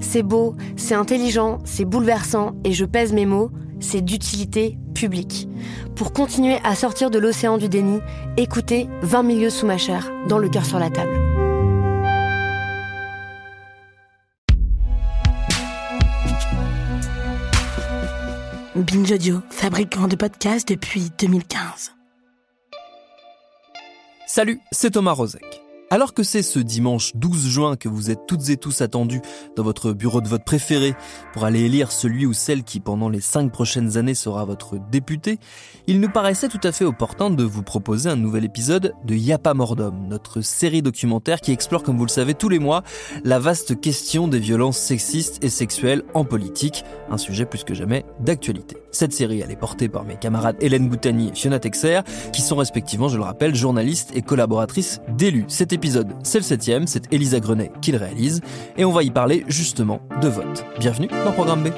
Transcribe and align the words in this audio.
C'est 0.00 0.22
beau, 0.22 0.56
c'est 0.76 0.94
intelligent, 0.94 1.58
c'est 1.64 1.84
bouleversant, 1.84 2.54
et 2.64 2.72
je 2.72 2.84
pèse 2.84 3.12
mes 3.12 3.26
mots, 3.26 3.50
c'est 3.80 4.00
d'utilité 4.00 4.78
publique. 4.94 5.48
Pour 5.94 6.12
continuer 6.12 6.58
à 6.64 6.74
sortir 6.74 7.10
de 7.10 7.18
l'océan 7.18 7.58
du 7.58 7.68
déni, 7.68 8.00
écoutez 8.36 8.88
20 9.02 9.22
milieux 9.22 9.50
sous 9.50 9.66
ma 9.66 9.78
chair, 9.78 10.10
dans 10.28 10.38
le 10.38 10.48
cœur 10.48 10.64
sur 10.64 10.78
la 10.78 10.90
table. 10.90 11.16
Binge 18.74 19.12
Audio, 19.12 19.40
fabricant 19.50 20.08
de 20.08 20.16
podcasts 20.16 20.68
depuis 20.68 21.10
2015. 21.18 21.92
Salut, 24.26 24.60
c'est 24.72 24.92
Thomas 24.92 25.12
Rozek. 25.12 25.69
Alors 25.92 26.14
que 26.14 26.22
c'est 26.22 26.42
ce 26.42 26.60
dimanche 26.60 27.10
12 27.16 27.48
juin 27.48 27.74
que 27.74 27.88
vous 27.88 28.12
êtes 28.12 28.24
toutes 28.28 28.48
et 28.48 28.56
tous 28.56 28.80
attendus 28.80 29.20
dans 29.56 29.64
votre 29.64 29.92
bureau 29.92 30.20
de 30.20 30.28
vote 30.28 30.44
préféré 30.44 30.94
pour 31.32 31.44
aller 31.44 31.62
élire 31.62 31.90
celui 31.90 32.26
ou 32.26 32.32
celle 32.32 32.62
qui 32.62 32.78
pendant 32.78 33.08
les 33.08 33.20
cinq 33.20 33.50
prochaines 33.50 33.96
années 33.96 34.14
sera 34.14 34.44
votre 34.44 34.78
député, 34.78 35.40
il 35.88 35.98
nous 35.98 36.08
paraissait 36.08 36.46
tout 36.46 36.60
à 36.62 36.70
fait 36.70 36.84
opportun 36.84 37.28
de 37.28 37.42
vous 37.42 37.64
proposer 37.64 38.08
un 38.08 38.14
nouvel 38.14 38.44
épisode 38.44 38.94
de 39.04 39.16
Yapa 39.16 39.52
Mordom, 39.52 40.06
notre 40.08 40.42
série 40.42 40.80
documentaire 40.80 41.40
qui 41.40 41.50
explore, 41.50 41.82
comme 41.82 41.98
vous 41.98 42.06
le 42.06 42.10
savez, 42.10 42.34
tous 42.34 42.48
les 42.48 42.60
mois, 42.60 42.84
la 43.24 43.40
vaste 43.40 43.80
question 43.80 44.28
des 44.28 44.38
violences 44.38 44.78
sexistes 44.78 45.42
et 45.42 45.48
sexuelles 45.48 46.04
en 46.14 46.24
politique, 46.24 46.84
un 47.10 47.18
sujet 47.18 47.46
plus 47.46 47.64
que 47.64 47.74
jamais 47.74 48.04
d'actualité. 48.20 48.76
Cette 48.92 49.12
série, 49.12 49.40
elle 49.40 49.50
est 49.50 49.56
portée 49.56 49.88
par 49.88 50.04
mes 50.04 50.16
camarades 50.16 50.56
Hélène 50.60 50.88
Boutani 50.88 51.30
et 51.30 51.34
Fiona 51.34 51.58
Texer, 51.58 52.00
qui 52.32 52.42
sont 52.42 52.56
respectivement, 52.56 53.08
je 53.08 53.16
le 53.16 53.22
rappelle, 53.22 53.56
journalistes 53.56 54.12
et 54.14 54.22
collaboratrices 54.22 55.00
d'élus. 55.08 55.46
C'est 56.22 56.38
le 56.38 56.44
septième, 56.44 56.86
c'est 56.86 57.12
Elisa 57.12 57.40
Grenet 57.40 57.72
qui 57.80 57.92
le 57.92 57.98
réalise, 57.98 58.40
et 58.76 58.84
on 58.84 58.92
va 58.92 59.02
y 59.02 59.10
parler 59.10 59.44
justement 59.48 60.00
de 60.20 60.28
vote. 60.28 60.64
Bienvenue 60.78 61.08
dans 61.08 61.32
Programme 61.32 61.62
B. 61.62 61.68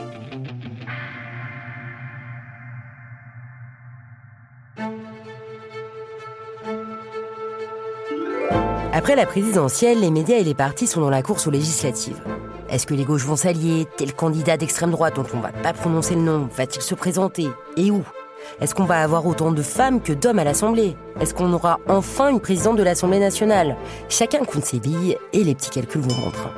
Après 8.95 9.17
la 9.17 9.27
présidentielle, 9.27 10.01
les 10.01 10.11
médias 10.11 10.37
et 10.37 10.45
les 10.45 10.55
partis 10.55 10.87
sont 10.87 11.01
dans 11.01 11.11
la 11.11 11.23
course 11.23 11.47
aux 11.47 11.51
législatives. 11.51 12.21
Est-ce 12.69 12.87
que 12.87 12.95
les 12.95 13.05
gauches 13.05 13.25
vont 13.25 13.37
s'allier? 13.37 13.87
Tel 13.97 14.15
candidat 14.15 14.57
d'extrême 14.57 14.91
droite 14.91 15.17
dont 15.17 15.27
on 15.35 15.41
va 15.41 15.51
pas 15.51 15.73
prononcer 15.73 16.15
le 16.15 16.23
nom 16.23 16.49
va-t-il 16.57 16.83
se 16.83 16.95
présenter? 16.95 17.49
Et 17.77 17.91
où? 17.91 18.03
Est-ce 18.61 18.75
qu'on 18.75 18.85
va 18.85 19.03
avoir 19.03 19.27
autant 19.27 19.53
de 19.53 19.63
femmes 19.63 20.01
que 20.01 20.13
d'hommes 20.13 20.39
à 20.39 20.45
l'Assemblée? 20.45 20.97
Est-ce 21.21 21.35
qu'on 21.35 21.53
aura 21.53 21.81
enfin 21.89 22.29
une 22.29 22.41
présidente 22.41 22.77
de 22.77 22.83
l'Assemblée 22.83 23.19
nationale? 23.19 23.77
Chacun 24.09 24.45
compte 24.45 24.65
ses 24.65 24.81
billes 24.81 25.17
et 25.33 25.45
les 25.45 25.55
petits 25.55 25.71
calculs 25.71 26.01
vont 26.01 26.15
rentrer. 26.25 26.51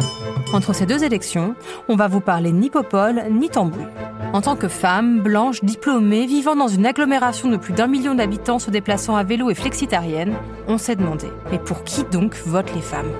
Entre 0.53 0.73
ces 0.73 0.87
deux 0.87 1.03
élections, 1.03 1.55
on 1.89 1.97
va 1.97 2.09
vous 2.09 2.21
parler 2.21 2.53
ni 2.53 2.71
popole 2.71 3.25
ni 3.31 3.49
tambouille. 3.49 3.87
En 4.33 4.41
tant 4.41 4.57
que 4.57 4.69
femme, 4.69 5.21
blanche, 5.21 5.63
diplômée, 5.63 6.27
vivant 6.27 6.57
dans 6.57 6.69
une 6.69 6.87
agglomération 6.87 7.49
de 7.49 7.57
plus 7.57 7.73
d'un 7.73 7.87
million 7.87 8.15
d'habitants 8.15 8.59
se 8.59 8.71
déplaçant 8.71 9.17
à 9.17 9.25
vélo 9.25 9.51
et 9.51 9.55
flexitarienne, 9.55 10.35
on 10.69 10.79
s'est 10.79 10.97
demandé, 10.97 11.27
mais 11.51 11.59
pour 11.59 11.85
qui 11.85 12.05
donc 12.05 12.37
votent 12.45 12.75
les 12.75 12.81
femmes? 12.81 13.13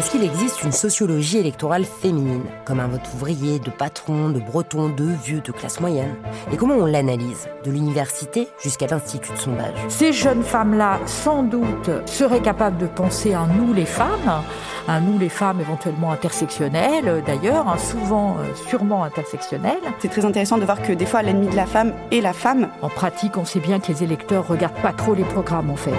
Est-ce 0.00 0.12
qu'il 0.12 0.24
existe 0.24 0.62
une 0.62 0.72
sociologie 0.72 1.36
électorale 1.36 1.84
féminine, 1.84 2.44
comme 2.64 2.80
un 2.80 2.86
vote 2.86 3.06
ouvrier, 3.14 3.58
de 3.58 3.68
patron, 3.68 4.30
de 4.30 4.40
breton, 4.40 4.88
de 4.88 5.04
vieux, 5.04 5.42
de 5.42 5.52
classe 5.52 5.78
moyenne? 5.78 6.14
Et 6.50 6.56
comment 6.56 6.76
on 6.76 6.86
l'analyse, 6.86 7.50
de 7.66 7.70
l'université 7.70 8.48
jusqu'à 8.62 8.86
l'institut 8.86 9.30
de 9.30 9.36
sondage? 9.36 9.74
Ces 9.88 10.14
jeunes 10.14 10.42
femmes-là, 10.42 11.00
sans 11.04 11.42
doute, 11.42 11.90
seraient 12.06 12.40
capables 12.40 12.78
de 12.78 12.86
penser 12.86 13.34
à 13.34 13.46
nous 13.46 13.74
les 13.74 13.84
femmes, 13.84 14.42
à 14.88 15.00
nous 15.00 15.18
les 15.18 15.28
femmes 15.28 15.60
éventuellement 15.60 16.12
intersectionnelles 16.12 17.22
d'ailleurs, 17.26 17.68
hein, 17.68 17.76
souvent 17.76 18.38
euh, 18.38 18.54
sûrement 18.70 19.04
intersectionnelles. 19.04 19.82
C'est 19.98 20.08
très 20.08 20.24
intéressant 20.24 20.56
de 20.56 20.64
voir 20.64 20.80
que 20.80 20.94
des 20.94 21.04
fois 21.04 21.20
l'ennemi 21.20 21.48
de 21.48 21.56
la 21.56 21.66
femme 21.66 21.92
est 22.10 22.22
la 22.22 22.32
femme. 22.32 22.70
En 22.80 22.88
pratique, 22.88 23.36
on 23.36 23.44
sait 23.44 23.60
bien 23.60 23.80
que 23.80 23.88
les 23.92 24.02
électeurs 24.02 24.48
regardent 24.48 24.80
pas 24.80 24.94
trop 24.94 25.12
les 25.12 25.24
programmes 25.24 25.68
en 25.68 25.76
fait. 25.76 25.92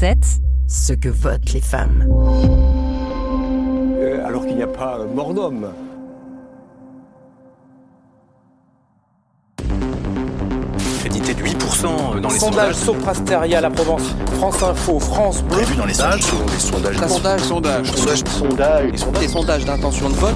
7. 0.00 0.16
Ce 0.66 0.94
que 0.94 1.10
votent 1.10 1.52
les 1.52 1.60
femmes. 1.60 2.06
Euh, 3.98 4.26
alors 4.26 4.46
qu'il 4.46 4.56
n'y 4.56 4.62
a 4.62 4.66
pas 4.66 4.98
euh, 4.98 5.06
mort 5.14 5.34
d'homme. 5.34 5.74
Crédité 11.00 11.34
de 11.34 11.42
8% 11.42 11.82
dans 12.18 12.30
les 12.30 12.38
Sondage 12.38 12.38
sondages. 12.38 12.74
Soprasteria, 12.76 13.60
la 13.60 13.68
Provence, 13.68 14.16
France 14.38 14.62
Info, 14.62 14.98
France 15.00 15.42
Bleu. 15.42 15.58
Prévu 15.58 15.76
dans 15.76 15.84
les 15.84 15.92
sondages. 15.92 16.22
Les 16.22 16.58
sondages. 16.58 16.96
Sondage, 16.96 17.40
sondage, 17.42 17.86
Sondage. 17.90 18.24
sondage, 18.24 19.20
des 19.20 19.28
sondages 19.28 19.64
d'intention 19.66 20.08
de 20.08 20.14
vote. 20.14 20.34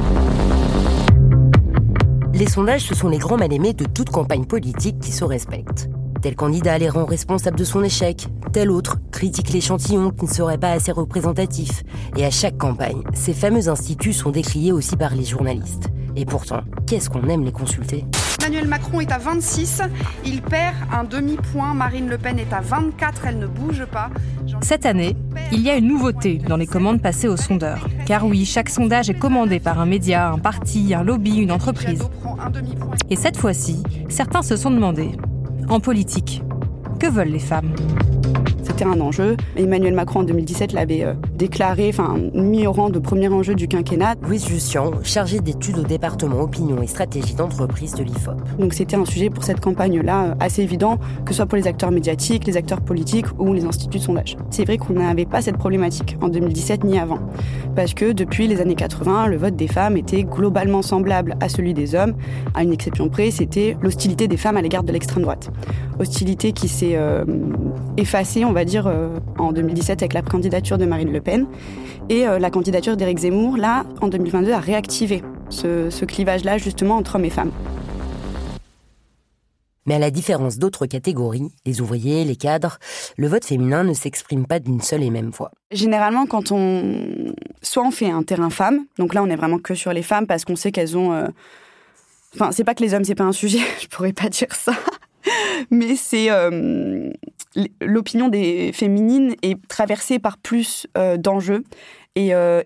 Les 2.35 2.51
sondages, 2.51 2.83
ce 2.83 2.95
sont 2.95 3.09
les 3.09 3.17
grands 3.17 3.39
mal-aimés 3.39 3.73
de 3.73 3.87
toute 3.87 4.11
campagne 4.11 4.45
politique 4.45 4.99
qui 4.99 5.11
se 5.11 5.25
respecte. 5.25 5.89
Tel 6.25 6.37
candidat 6.37 6.79
les 6.79 6.89
rend 6.89 7.05
responsables 7.05 7.59
de 7.59 7.65
son 7.65 7.85
échec, 7.85 8.29
tel 8.51 8.71
autre 8.71 8.97
critique 9.13 9.51
l'échantillon 9.51 10.11
qui 10.11 10.25
ne 10.25 10.31
serait 10.31 10.57
pas 10.57 10.71
assez 10.71 10.91
représentatif. 10.91 11.83
Et 12.17 12.25
à 12.25 12.31
chaque 12.31 12.57
campagne, 12.57 13.03
ces 13.13 13.35
fameux 13.35 13.69
instituts 13.69 14.15
sont 14.15 14.31
décriés 14.31 14.73
aussi 14.73 14.97
par 14.97 15.15
les 15.15 15.27
journalistes. 15.27 15.91
Et 16.17 16.25
pourtant, 16.25 16.63
qu'est-ce 16.87 17.11
qu'on 17.11 17.29
aime 17.29 17.45
les 17.45 17.53
consulter? 17.53 18.07
Emmanuel 18.41 18.69
Macron 18.69 19.01
est 19.01 19.13
à 19.13 19.19
26, 19.19 19.83
il 20.25 20.41
perd 20.41 20.77
un 20.91 21.05
demi-point, 21.05 21.75
Marine 21.75 22.09
Le 22.09 22.17
Pen 22.17 22.39
est 22.39 22.55
à 22.55 22.63
24, 22.63 23.27
elle 23.27 23.39
ne 23.39 23.47
bouge 23.47 23.85
pas. 23.93 24.09
Cette 24.63 24.87
année, 24.87 25.17
il 25.53 25.61
y 25.61 25.69
a 25.69 25.77
une 25.77 25.89
nouveauté 25.89 26.39
dans 26.39 26.57
les 26.57 26.67
commandes 26.67 27.03
passées 27.03 27.29
aux 27.29 27.37
sondeurs. 27.37 27.87
Car 28.07 28.25
oui, 28.25 28.47
chaque 28.47 28.71
sondage 28.71 29.11
est 29.11 29.19
commandé 29.19 29.61
par 29.61 29.79
un 29.79 29.87
média, 29.87 30.31
un 30.31 30.39
parti, 30.39 30.95
un 30.95 31.03
lobby, 31.03 31.37
une 31.37 31.53
entreprise. 31.53 32.03
Et 33.11 33.17
cette 33.17 33.37
fois-ci, 33.37 33.83
certains 34.09 34.43
se 34.43 34.57
sont 34.57 34.71
demandé, 34.71 35.11
en 35.69 35.81
politique, 35.81 36.43
que 36.99 37.07
veulent 37.07 37.29
les 37.29 37.39
femmes? 37.39 37.75
C'était 38.63 38.85
un 38.85 39.01
enjeu. 39.01 39.37
Emmanuel 39.57 39.95
Macron 39.95 40.21
en 40.21 40.25
2017 40.25 40.73
l'avait 40.73 41.05
euh, 41.35 41.37
déclaré, 41.37 41.89
enfin 41.89 42.17
mis 42.35 42.67
au 42.67 42.73
rang 42.73 42.91
de 42.91 42.99
premier 42.99 43.29
enjeu 43.29 43.55
du 43.55 43.69
quinquennat. 43.69 44.15
Louise 44.23 44.47
Jussian, 44.47 44.93
chargée 45.03 45.41
d'études 45.41 45.79
au 45.79 45.83
département 45.83 46.41
opinion 46.41 46.83
et 46.83 46.87
stratégie 46.87 47.35
d'entreprise 47.35 47.95
de 47.95 48.03
l'IFOP. 48.03 48.37
Donc 48.59 48.75
c'était 48.75 48.97
un 48.97 49.05
sujet 49.05 49.31
pour 49.31 49.45
cette 49.45 49.61
campagne-là 49.61 50.37
assez 50.41 50.63
évident, 50.63 50.99
que 51.25 51.33
ce 51.33 51.37
soit 51.37 51.47
pour 51.47 51.57
les 51.57 51.67
acteurs 51.67 51.91
médiatiques, 51.91 52.47
les 52.47 52.57
acteurs 52.57 52.81
politiques 52.81 53.27
ou 53.39 53.53
les 53.53 53.65
instituts 53.65 53.99
de 53.99 54.03
sondage. 54.03 54.37
C'est 54.51 54.65
vrai 54.65 54.79
qu'on 54.79 54.95
n'avait 54.95 55.27
pas 55.27 55.43
cette 55.43 55.57
problématique 55.57 56.17
en 56.21 56.29
2017 56.29 56.85
ni 56.85 56.99
avant, 56.99 57.19
parce 57.77 57.95
que 57.95 58.13
depuis 58.13 58.47
les 58.47 58.61
années 58.61 58.75
80, 58.75 59.27
le 59.29 59.37
vote 59.37 59.57
des 59.57 59.69
femmes 59.69 59.97
était 59.97 60.25
globalement 60.25 60.83
semblable 60.83 61.37
à 61.41 61.49
celui 61.49 61.75
des 61.75 61.95
hommes, 61.95 62.15
à 62.55 62.63
une 62.63 62.73
exception 62.73 63.09
près, 63.09 63.31
c'était 63.31 63.77
l'hostilité 63.81 64.29
des 64.29 64.37
femmes 64.37 64.57
à 64.57 64.63
l'égard 64.63 64.85
de 64.85 64.93
l'extrême 64.93 65.23
droite. 65.23 65.51
Hostilité 65.99 66.53
qui 66.53 66.69
s'est 66.69 66.97
euh, 66.97 67.25
effacée, 67.97 68.45
on 68.45 68.53
va 68.53 68.65
dire, 68.65 68.87
euh, 68.87 69.19
en 69.39 69.53
2017 69.53 70.03
avec 70.03 70.13
la 70.13 70.23
candidature 70.23 70.79
de 70.79 70.87
Marine 70.87 71.13
Le 71.13 71.21
Pen. 71.25 71.47
Et 72.09 72.29
euh, 72.29 72.39
la 72.39 72.51
candidature 72.51 72.97
d'Éric 72.97 73.19
Zemmour, 73.19 73.57
là, 73.57 73.85
en 74.01 74.09
2022, 74.09 74.53
a 74.53 74.61
réactivé 74.61 75.23
ce, 75.49 75.91
ce 75.91 76.05
clivage-là, 76.05 76.59
justement, 76.59 76.97
entre 76.97 77.17
hommes 77.17 77.25
et 77.25 77.31
femmes. 77.31 77.51
Mais 79.87 79.95
à 79.95 79.99
la 79.99 80.11
différence 80.11 80.59
d'autres 80.59 80.87
catégories, 80.87 81.51
les 81.67 81.81
ouvriers, 81.81 82.25
les 82.25 82.37
cadres, 82.37 82.79
le 83.19 83.29
vote 83.29 83.45
féminin 83.45 83.85
ne 83.85 83.93
s'exprime 83.93 84.47
pas 84.47 84.59
d'une 84.59 84.81
seule 84.81 85.03
et 85.03 85.11
même 85.11 85.31
voix. 85.31 85.51
Généralement, 85.73 86.27
quand 86.27 86.53
on. 86.53 87.35
Soit 87.61 87.87
on 87.87 87.91
fait 87.91 88.11
un 88.11 88.23
terrain 88.23 88.51
femme, 88.51 88.87
donc 88.99 89.13
là 89.13 89.23
on 89.23 89.29
est 89.29 89.37
vraiment 89.37 89.59
que 89.59 89.75
sur 89.75 89.93
les 89.93 90.03
femmes 90.03 90.27
parce 90.27 90.45
qu'on 90.45 90.57
sait 90.57 90.73
qu'elles 90.73 90.97
ont. 90.97 91.29
Enfin, 92.35 92.51
c'est 92.53 92.65
pas 92.65 92.75
que 92.75 92.83
les 92.83 92.95
hommes, 92.95 93.05
c'est 93.05 93.15
pas 93.15 93.25
un 93.25 93.33
sujet, 93.33 93.61
je 93.83 93.87
pourrais 93.89 94.15
pas 94.15 94.31
dire 94.31 94.55
ça 94.55 94.73
mais 95.71 95.97
c'est 95.97 96.31
euh, 96.31 97.11
l'opinion 97.81 98.29
des 98.29 98.73
féminines 98.73 99.35
est 99.43 99.57
traversée 99.69 100.19
par 100.19 100.39
plus 100.39 100.87
euh, 100.97 101.17
d'enjeux 101.17 101.65
et, 102.17 102.35
euh, 102.35 102.63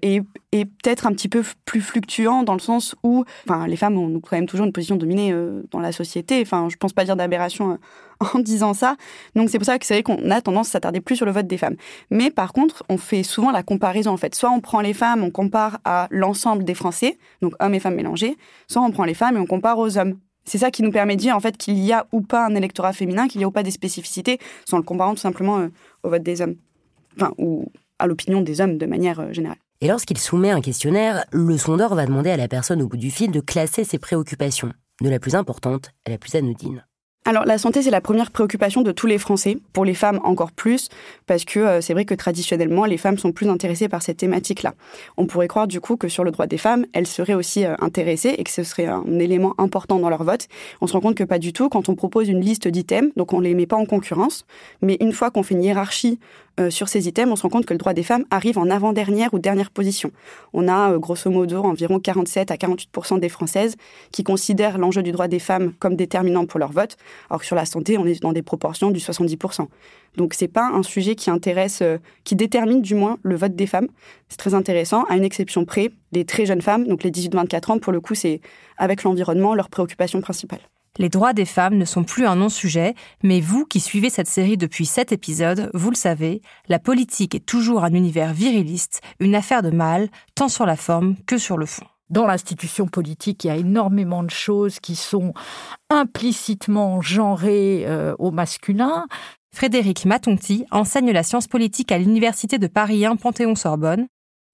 peut-être 0.52 1.06
un 1.06 1.12
petit 1.12 1.28
peu 1.28 1.42
plus 1.64 1.80
fluctuant 1.80 2.42
dans 2.42 2.52
le 2.52 2.58
sens 2.58 2.94
où 3.02 3.24
les 3.66 3.76
femmes 3.76 3.96
ont 3.96 4.20
quand 4.20 4.36
même 4.36 4.46
toujours 4.46 4.66
une 4.66 4.72
position 4.72 4.96
dominée 4.96 5.34
dans 5.70 5.80
la 5.80 5.92
société. 5.92 6.40
Enfin, 6.42 6.68
je 6.70 6.76
pense 6.76 6.92
pas 6.92 7.04
dire 7.04 7.16
d'aberration 7.16 7.78
en 8.34 8.38
disant 8.38 8.74
ça. 8.74 8.96
Donc 9.34 9.48
c'est 9.48 9.58
pour 9.58 9.66
ça 9.66 9.78
que 9.78 9.86
c'est 9.86 9.94
vrai 9.94 10.02
qu'on 10.02 10.30
a 10.30 10.40
tendance 10.40 10.68
à 10.68 10.72
s'attarder 10.72 11.00
plus 11.00 11.16
sur 11.16 11.26
le 11.26 11.32
vote 11.32 11.46
des 11.46 11.58
femmes. 11.58 11.76
Mais 12.10 12.30
par 12.30 12.52
contre, 12.52 12.84
on 12.88 12.98
fait 12.98 13.22
souvent 13.22 13.50
la 13.50 13.62
comparaison 13.62 14.12
en 14.12 14.16
fait. 14.16 14.34
Soit 14.34 14.50
on 14.50 14.60
prend 14.60 14.80
les 14.80 14.94
femmes, 14.94 15.22
on 15.22 15.30
compare 15.30 15.78
à 15.84 16.08
l'ensemble 16.10 16.64
des 16.64 16.74
Français, 16.74 17.18
donc 17.42 17.54
hommes 17.60 17.74
et 17.74 17.80
femmes 17.80 17.94
mélangés, 17.94 18.36
soit 18.66 18.82
on 18.82 18.90
prend 18.90 19.04
les 19.04 19.14
femmes 19.14 19.36
et 19.36 19.40
on 19.40 19.46
compare 19.46 19.78
aux 19.78 19.98
hommes. 19.98 20.18
C'est 20.48 20.58
ça 20.58 20.70
qui 20.70 20.82
nous 20.82 20.90
permet 20.90 21.14
de 21.14 21.20
dire 21.20 21.36
en 21.36 21.40
fait 21.40 21.56
qu'il 21.56 21.78
y 21.78 21.92
a 21.92 22.06
ou 22.10 22.22
pas 22.22 22.46
un 22.46 22.54
électorat 22.54 22.94
féminin, 22.94 23.28
qu'il 23.28 23.40
y 23.40 23.44
a 23.44 23.46
ou 23.46 23.50
pas 23.50 23.62
des 23.62 23.70
spécificités, 23.70 24.38
sans 24.64 24.78
le 24.78 24.82
comparant 24.82 25.12
tout 25.12 25.20
simplement 25.20 25.58
euh, 25.58 25.68
au 26.02 26.08
vote 26.08 26.22
des 26.22 26.40
hommes, 26.40 26.56
enfin 27.16 27.32
ou 27.36 27.70
à 27.98 28.06
l'opinion 28.06 28.40
des 28.40 28.60
hommes 28.60 28.78
de 28.78 28.86
manière 28.86 29.20
euh, 29.20 29.32
générale. 29.32 29.58
Et 29.80 29.88
lorsqu'il 29.88 30.18
soumet 30.18 30.50
un 30.50 30.60
questionnaire, 30.60 31.24
le 31.32 31.56
sondeur 31.58 31.94
va 31.94 32.06
demander 32.06 32.30
à 32.30 32.36
la 32.36 32.48
personne 32.48 32.80
au 32.82 32.88
bout 32.88 32.96
du 32.96 33.10
fil 33.10 33.30
de 33.30 33.40
classer 33.40 33.84
ses 33.84 33.98
préoccupations, 33.98 34.72
de 35.02 35.08
la 35.10 35.20
plus 35.20 35.34
importante 35.34 35.90
à 36.06 36.10
la 36.10 36.18
plus 36.18 36.34
anodine. 36.34 36.84
Alors 37.28 37.44
la 37.44 37.58
santé, 37.58 37.82
c'est 37.82 37.90
la 37.90 38.00
première 38.00 38.30
préoccupation 38.30 38.80
de 38.80 38.90
tous 38.90 39.06
les 39.06 39.18
Français, 39.18 39.58
pour 39.74 39.84
les 39.84 39.92
femmes 39.92 40.18
encore 40.24 40.50
plus, 40.50 40.88
parce 41.26 41.44
que 41.44 41.58
euh, 41.58 41.80
c'est 41.82 41.92
vrai 41.92 42.06
que 42.06 42.14
traditionnellement, 42.14 42.86
les 42.86 42.96
femmes 42.96 43.18
sont 43.18 43.32
plus 43.32 43.50
intéressées 43.50 43.86
par 43.86 44.00
cette 44.00 44.16
thématique-là. 44.16 44.72
On 45.18 45.26
pourrait 45.26 45.46
croire 45.46 45.66
du 45.66 45.78
coup 45.78 45.98
que 45.98 46.08
sur 46.08 46.24
le 46.24 46.30
droit 46.30 46.46
des 46.46 46.56
femmes, 46.56 46.86
elles 46.94 47.06
seraient 47.06 47.34
aussi 47.34 47.66
euh, 47.66 47.74
intéressées 47.80 48.34
et 48.38 48.44
que 48.44 48.50
ce 48.50 48.62
serait 48.62 48.86
un 48.86 49.18
élément 49.18 49.52
important 49.58 49.98
dans 49.98 50.08
leur 50.08 50.24
vote. 50.24 50.48
On 50.80 50.86
se 50.86 50.94
rend 50.94 51.00
compte 51.00 51.16
que 51.16 51.24
pas 51.24 51.38
du 51.38 51.52
tout 51.52 51.68
quand 51.68 51.90
on 51.90 51.94
propose 51.94 52.30
une 52.30 52.40
liste 52.40 52.66
d'items, 52.66 53.12
donc 53.14 53.34
on 53.34 53.40
les 53.40 53.52
met 53.52 53.66
pas 53.66 53.76
en 53.76 53.84
concurrence, 53.84 54.46
mais 54.80 54.96
une 55.00 55.12
fois 55.12 55.30
qu'on 55.30 55.42
fait 55.42 55.54
une 55.54 55.64
hiérarchie 55.64 56.18
euh, 56.58 56.70
sur 56.70 56.88
ces 56.88 57.08
items, 57.08 57.30
on 57.30 57.36
se 57.36 57.42
rend 57.42 57.50
compte 57.50 57.66
que 57.66 57.74
le 57.74 57.78
droit 57.78 57.92
des 57.92 58.02
femmes 58.02 58.24
arrive 58.30 58.58
en 58.58 58.68
avant-dernière 58.70 59.32
ou 59.34 59.38
dernière 59.38 59.70
position. 59.70 60.10
On 60.54 60.66
a 60.66 60.96
grosso 60.96 61.30
modo 61.30 61.62
environ 61.62 62.00
47 62.00 62.50
à 62.50 62.56
48% 62.56 63.20
des 63.20 63.28
Françaises 63.28 63.76
qui 64.12 64.24
considèrent 64.24 64.78
l'enjeu 64.78 65.02
du 65.02 65.12
droit 65.12 65.28
des 65.28 65.38
femmes 65.38 65.72
comme 65.78 65.94
déterminant 65.94 66.46
pour 66.46 66.58
leur 66.58 66.72
vote, 66.72 66.96
alors 67.30 67.40
que 67.40 67.46
sur 67.46 67.56
la 67.56 67.66
santé, 67.66 67.98
on 67.98 68.06
est 68.06 68.20
dans 68.22 68.32
des 68.32 68.42
proportions 68.42 68.90
du 68.90 69.00
70% 69.00 69.66
donc 70.18 70.34
c'est 70.34 70.48
pas 70.48 70.66
un 70.66 70.82
sujet 70.82 71.14
qui 71.14 71.30
intéresse, 71.30 71.80
euh, 71.80 71.98
qui 72.24 72.36
détermine 72.36 72.82
du 72.82 72.94
moins 72.94 73.18
le 73.22 73.36
vote 73.36 73.54
des 73.54 73.66
femmes. 73.66 73.88
C'est 74.28 74.36
très 74.36 74.52
intéressant, 74.52 75.04
à 75.04 75.16
une 75.16 75.24
exception 75.24 75.64
près, 75.64 75.90
les 76.12 76.24
très 76.24 76.44
jeunes 76.44 76.60
femmes, 76.60 76.86
donc 76.86 77.04
les 77.04 77.10
18-24 77.10 77.72
ans, 77.72 77.78
pour 77.78 77.92
le 77.92 78.00
coup, 78.00 78.14
c'est 78.14 78.40
avec 78.76 79.04
l'environnement 79.04 79.54
leur 79.54 79.70
préoccupation 79.70 80.20
principale. 80.20 80.60
Les 80.98 81.08
droits 81.08 81.32
des 81.32 81.44
femmes 81.44 81.76
ne 81.76 81.84
sont 81.84 82.02
plus 82.02 82.26
un 82.26 82.34
non-sujet, 82.36 82.94
mais 83.22 83.40
vous 83.40 83.64
qui 83.64 83.78
suivez 83.78 84.10
cette 84.10 84.26
série 84.26 84.56
depuis 84.56 84.84
sept 84.84 85.12
épisodes, 85.12 85.70
vous 85.72 85.90
le 85.90 85.96
savez, 85.96 86.42
la 86.68 86.80
politique 86.80 87.36
est 87.36 87.46
toujours 87.46 87.84
un 87.84 87.94
univers 87.94 88.32
viriliste, 88.32 89.00
une 89.20 89.36
affaire 89.36 89.62
de 89.62 89.70
mâle, 89.70 90.08
tant 90.34 90.48
sur 90.48 90.66
la 90.66 90.76
forme 90.76 91.14
que 91.26 91.38
sur 91.38 91.56
le 91.56 91.66
fond 91.66 91.86
dans 92.10 92.26
l'institution 92.26 92.86
politique, 92.86 93.44
il 93.44 93.48
y 93.48 93.50
a 93.50 93.56
énormément 93.56 94.22
de 94.22 94.30
choses 94.30 94.80
qui 94.80 94.96
sont 94.96 95.34
implicitement 95.90 97.00
genrées 97.00 97.84
euh, 97.86 98.14
au 98.18 98.30
masculin. 98.30 99.06
Frédéric 99.54 100.04
Matonti 100.04 100.64
enseigne 100.70 101.12
la 101.12 101.22
science 101.22 101.46
politique 101.46 101.92
à 101.92 101.98
l'université 101.98 102.58
de 102.58 102.66
Paris 102.66 103.04
1 103.04 103.16
Panthéon-Sorbonne. 103.16 104.06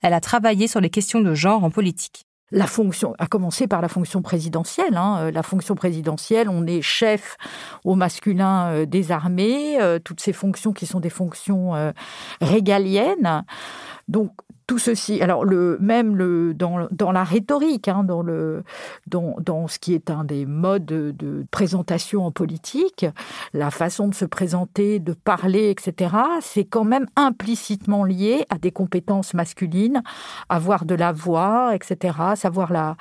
Elle 0.02 0.14
a 0.14 0.20
travaillé 0.20 0.68
sur 0.68 0.80
les 0.80 0.90
questions 0.90 1.20
de 1.20 1.34
genre 1.34 1.64
en 1.64 1.70
politique 1.70 2.24
la 2.50 2.66
fonction, 2.68 3.14
à 3.18 3.26
commencer 3.26 3.66
par 3.66 3.80
la 3.80 3.88
fonction 3.88 4.22
présidentielle. 4.22 4.96
Hein. 4.96 5.16
Euh, 5.18 5.30
la 5.32 5.42
fonction 5.42 5.74
présidentielle, 5.74 6.48
on 6.48 6.66
est 6.66 6.82
chef 6.82 7.36
au 7.84 7.96
masculin 7.96 8.66
euh, 8.68 8.86
des 8.86 9.10
armées, 9.10 9.78
toutes 10.04 10.20
ces 10.20 10.32
fonctions 10.32 10.72
qui 10.72 10.86
sont 10.86 11.00
des 11.00 11.10
fonctions 11.10 11.72
régaliennes. 12.40 13.44
Donc 14.06 14.30
tout 14.66 14.78
ceci, 14.78 15.20
alors 15.20 15.44
le, 15.44 15.76
même 15.80 16.16
le, 16.16 16.54
dans, 16.54 16.88
dans 16.90 17.12
la 17.12 17.24
rhétorique, 17.24 17.88
hein, 17.88 18.02
dans, 18.02 18.22
le, 18.22 18.64
dans, 19.06 19.36
dans, 19.40 19.68
ce 19.68 19.78
qui 19.78 19.94
est 19.94 20.10
un 20.10 20.24
des 20.24 20.46
modes 20.46 20.86
de, 20.86 21.44
présentation 21.50 22.24
en 22.24 22.30
politique, 22.30 23.06
la 23.52 23.70
façon 23.70 24.08
de 24.08 24.14
se 24.14 24.24
présenter, 24.24 24.98
de 24.98 25.12
parler, 25.12 25.70
etc., 25.70 26.16
c'est 26.40 26.64
quand 26.64 26.84
même 26.84 27.06
implicitement 27.16 28.04
lié 28.04 28.46
à 28.48 28.58
des 28.58 28.70
compétences 28.70 29.34
masculines, 29.34 30.02
avoir 30.48 30.84
de 30.84 30.94
la 30.94 31.12
voix, 31.12 31.74
etc., 31.74 32.16
savoir 32.34 32.72
la, 32.72 32.96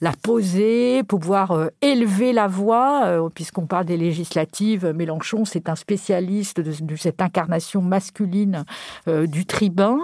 la 0.00 0.12
poser, 0.12 1.02
pouvoir 1.02 1.52
euh, 1.52 1.68
élever 1.80 2.32
la 2.32 2.46
voix, 2.46 3.06
euh, 3.06 3.28
puisqu'on 3.30 3.66
parle 3.66 3.86
des 3.86 3.96
législatives, 3.96 4.86
Mélenchon, 4.94 5.44
c'est 5.44 5.68
un 5.68 5.76
spécialiste 5.76 6.60
de, 6.60 6.96
cette 6.96 7.22
incarnation 7.22 7.80
masculine 7.80 8.64
euh, 9.08 9.26
du 9.26 9.46
tribun, 9.46 10.00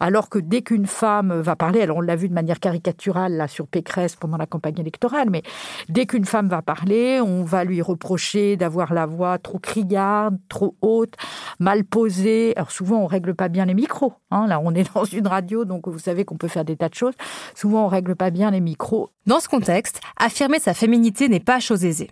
alors 0.00 0.28
que 0.28 0.38
dès 0.48 0.62
qu'une 0.62 0.86
femme 0.86 1.40
va 1.40 1.56
parler, 1.56 1.82
alors 1.82 1.98
on 1.98 2.00
l'a 2.00 2.16
vu 2.16 2.28
de 2.28 2.34
manière 2.34 2.58
caricaturale 2.58 3.34
là 3.34 3.48
sur 3.48 3.66
Pécresse 3.66 4.16
pendant 4.16 4.38
la 4.38 4.46
campagne 4.46 4.78
électorale, 4.78 5.28
mais 5.30 5.42
dès 5.88 6.06
qu'une 6.06 6.24
femme 6.24 6.48
va 6.48 6.62
parler, 6.62 7.20
on 7.20 7.44
va 7.44 7.64
lui 7.64 7.82
reprocher 7.82 8.56
d'avoir 8.56 8.94
la 8.94 9.06
voix 9.06 9.38
trop 9.38 9.58
criarde, 9.58 10.38
trop 10.48 10.74
haute, 10.80 11.14
mal 11.60 11.84
posée. 11.84 12.54
Alors 12.56 12.70
souvent 12.70 12.98
on 12.98 13.06
règle 13.06 13.34
pas 13.34 13.48
bien 13.48 13.66
les 13.66 13.74
micros. 13.74 14.14
Hein. 14.30 14.46
Là 14.46 14.60
on 14.62 14.74
est 14.74 14.90
dans 14.94 15.04
une 15.04 15.26
radio, 15.26 15.64
donc 15.64 15.86
vous 15.86 15.98
savez 15.98 16.24
qu'on 16.24 16.36
peut 16.36 16.48
faire 16.48 16.64
des 16.64 16.76
tas 16.76 16.88
de 16.88 16.94
choses. 16.94 17.14
Souvent 17.54 17.84
on 17.84 17.88
règle 17.88 18.16
pas 18.16 18.30
bien 18.30 18.50
les 18.50 18.60
micros. 18.60 19.10
Dans 19.26 19.40
ce 19.40 19.48
contexte, 19.48 20.00
affirmer 20.16 20.58
sa 20.58 20.72
féminité 20.72 21.28
n'est 21.28 21.40
pas 21.40 21.60
chose 21.60 21.84
aisée. 21.84 22.10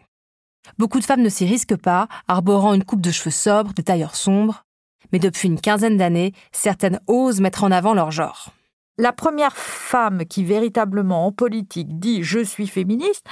Beaucoup 0.78 0.99
de 0.99 1.04
femmes 1.04 1.22
ne 1.22 1.28
s'y 1.28 1.46
risquent 1.46 1.76
pas, 1.76 2.08
arborant 2.28 2.75
une 2.75 2.84
coupe 2.84 3.00
de 3.00 3.12
cheveux 3.12 3.30
sobre, 3.30 3.72
des 3.72 3.84
tailleurs 3.84 4.16
sombres 4.16 4.65
mais 5.12 5.18
depuis 5.18 5.48
une 5.48 5.60
quinzaine 5.60 5.96
d'années, 5.96 6.32
certaines 6.52 7.00
osent 7.06 7.40
mettre 7.40 7.64
en 7.64 7.70
avant 7.70 7.94
leur 7.94 8.10
genre 8.10 8.52
la 8.98 9.12
première 9.12 9.56
femme 9.56 10.24
qui 10.24 10.44
véritablement 10.44 11.26
en 11.26 11.32
politique 11.32 11.98
dit 11.98 12.22
je 12.22 12.40
suis 12.40 12.66
féministe 12.66 13.26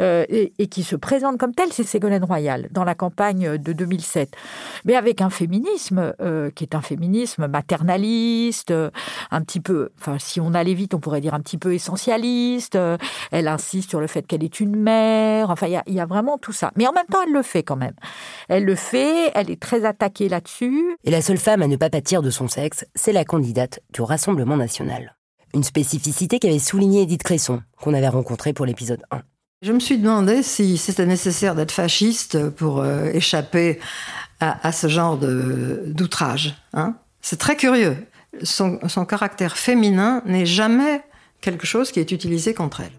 euh, 0.00 0.24
et, 0.28 0.68
qui 0.68 0.82
se 0.82 0.96
présente 0.96 1.38
comme 1.38 1.54
telle, 1.54 1.72
c'est 1.72 1.84
Ségolène 1.84 2.24
Royal 2.24 2.68
dans 2.70 2.84
la 2.84 2.94
campagne 2.94 3.58
de 3.58 3.72
2007. 3.72 4.34
Mais 4.84 4.94
avec 4.94 5.20
un 5.20 5.30
féminisme 5.30 6.14
euh, 6.20 6.50
qui 6.50 6.64
est 6.64 6.74
un 6.74 6.80
féminisme 6.80 7.48
maternaliste, 7.48 8.70
euh, 8.70 8.90
un 9.30 9.42
petit 9.42 9.60
peu, 9.60 9.90
enfin 9.98 10.16
si 10.18 10.40
on 10.40 10.54
allait 10.54 10.74
vite, 10.74 10.94
on 10.94 11.00
pourrait 11.00 11.20
dire 11.20 11.34
un 11.34 11.40
petit 11.40 11.58
peu 11.58 11.74
essentialiste. 11.74 12.78
elle 13.30 13.48
insiste 13.48 13.90
sur 13.90 14.00
le 14.00 14.06
fait 14.06 14.22
qu'elle 14.22 14.44
est 14.44 14.60
une 14.60 14.76
mère. 14.76 15.50
Enfin, 15.50 15.66
il 15.66 15.82
y, 15.86 15.94
y 15.94 16.00
a, 16.00 16.06
vraiment 16.06 16.38
tout 16.38 16.52
ça. 16.52 16.70
Mais 16.76 16.86
en 16.86 16.92
même 16.92 17.06
temps, 17.06 17.18
elle 17.26 17.32
le 17.32 17.42
fait 17.42 17.62
quand 17.62 17.76
même. 17.76 17.94
Elle 18.48 18.64
le 18.64 18.74
fait. 18.74 19.32
Elle 19.34 19.50
est 19.50 19.60
très 19.60 19.84
attaquée 19.84 20.28
là-dessus. 20.28 20.96
Et 21.04 21.10
la 21.10 21.22
seule 21.22 21.38
femme 21.38 21.62
à 21.62 21.66
ne 21.66 21.76
pas 21.76 21.90
pâtir 21.90 22.22
de 22.22 22.30
son 22.30 22.48
sexe, 22.48 22.86
c'est 22.94 23.12
la 23.12 23.24
candidate 23.24 23.80
du 23.92 24.02
Rassemblement 24.02 24.56
national. 24.56 25.07
Une 25.54 25.64
spécificité 25.64 26.38
qu'avait 26.38 26.58
soulignée 26.58 27.02
Edith 27.02 27.22
Cresson, 27.22 27.62
qu'on 27.80 27.94
avait 27.94 28.08
rencontrée 28.08 28.52
pour 28.52 28.66
l'épisode 28.66 29.02
1. 29.10 29.22
Je 29.62 29.72
me 29.72 29.80
suis 29.80 29.98
demandé 29.98 30.42
si 30.42 30.78
c'était 30.78 31.06
nécessaire 31.06 31.54
d'être 31.54 31.72
fasciste 31.72 32.48
pour 32.50 32.80
euh, 32.80 33.06
échapper 33.12 33.80
à, 34.40 34.70
ce 34.70 34.86
genre 34.86 35.18
d'outrage. 35.18 36.54
Hein. 36.72 36.94
C'est 37.20 37.38
très 37.40 37.56
curieux. 37.56 37.96
Son, 38.44 38.78
son 38.86 39.04
caractère 39.04 39.58
féminin 39.58 40.22
n'est 40.26 40.46
jamais 40.46 41.02
quelque 41.40 41.66
chose 41.66 41.90
qui 41.90 41.98
est 41.98 42.12
utilisé 42.12 42.54
contre 42.54 42.82
elle. 42.82 42.92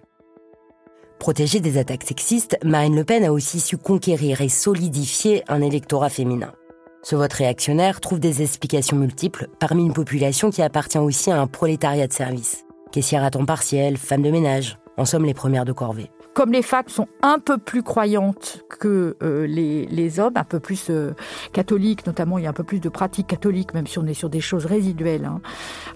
Protégée 1.18 1.60
des 1.62 1.78
attaques 1.78 2.04
sexistes, 2.04 2.58
Marine 2.64 2.96
Le 2.96 3.04
Pen 3.04 3.24
a 3.24 3.32
aussi 3.32 3.60
su 3.60 3.78
conquérir 3.78 4.42
et 4.42 4.50
solidifier 4.50 5.44
un 5.48 5.62
électorat 5.62 6.10
féminin. 6.10 6.54
Ce 7.02 7.16
vote 7.16 7.34
réactionnaire 7.34 8.02
trouve 8.02 8.20
des 8.20 8.42
explications 8.42 8.98
multiples 8.98 9.48
parmi 9.60 9.86
une 9.86 9.94
population 9.94 10.50
qui 10.50 10.62
appartient 10.62 10.98
aussi 10.98 11.32
à 11.32 11.40
un 11.40 11.48
prolétariat 11.48 12.08
de 12.08 12.14
service. 12.14 12.66
Caissière 12.92 13.24
à 13.24 13.32
temps 13.32 13.46
partiel, 13.46 13.98
femme 13.98 14.22
de 14.22 14.32
ménage, 14.32 14.78
en 14.98 15.06
somme 15.06 15.26
les 15.26 15.34
premières 15.34 15.66
de 15.66 15.72
corvée 15.72 16.10
comme 16.40 16.54
les 16.54 16.62
femmes 16.62 16.88
sont 16.88 17.08
un 17.22 17.38
peu 17.38 17.58
plus 17.58 17.84
croyantes 17.84 18.64
que 18.70 19.18
euh, 19.24 19.46
les, 19.46 20.20
hommes, 20.22 20.38
un 20.38 20.46
peu 20.46 20.62
plus 20.62 20.90
euh, 20.90 21.14
catholiques, 21.52 22.08
notamment 22.08 22.38
il 22.38 22.46
y 22.46 22.48
a 22.48 22.50
un 22.50 22.54
peu 22.54 22.64
plus 22.64 22.80
de 22.80 22.88
pratiques 22.88 23.28
catholiques, 23.28 23.74
même 23.74 23.88
si 23.88 24.00
on 24.00 24.06
est 24.06 24.14
sur 24.14 24.30
des 24.30 24.40
choses 24.40 24.66
résiduelles, 24.66 25.26
hein, 25.26 25.42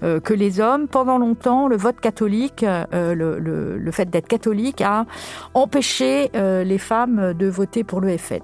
euh, 0.04 0.20
que 0.20 0.34
les 0.34 0.60
hommes, 0.60 0.90
pendant 0.90 1.18
longtemps, 1.18 1.70
le 1.70 1.78
vote 1.78 2.02
catholique, 2.02 2.66
le, 2.92 3.92
fait 3.94 4.10
d'être 4.10 4.28
catholique 4.28 4.82
a 4.82 5.06
empêché 5.54 6.30
les 6.34 6.78
femmes 6.78 7.34
de 7.34 7.48
voter 7.48 7.86
pour 7.86 8.02
le 8.02 8.18
FN. 8.18 8.42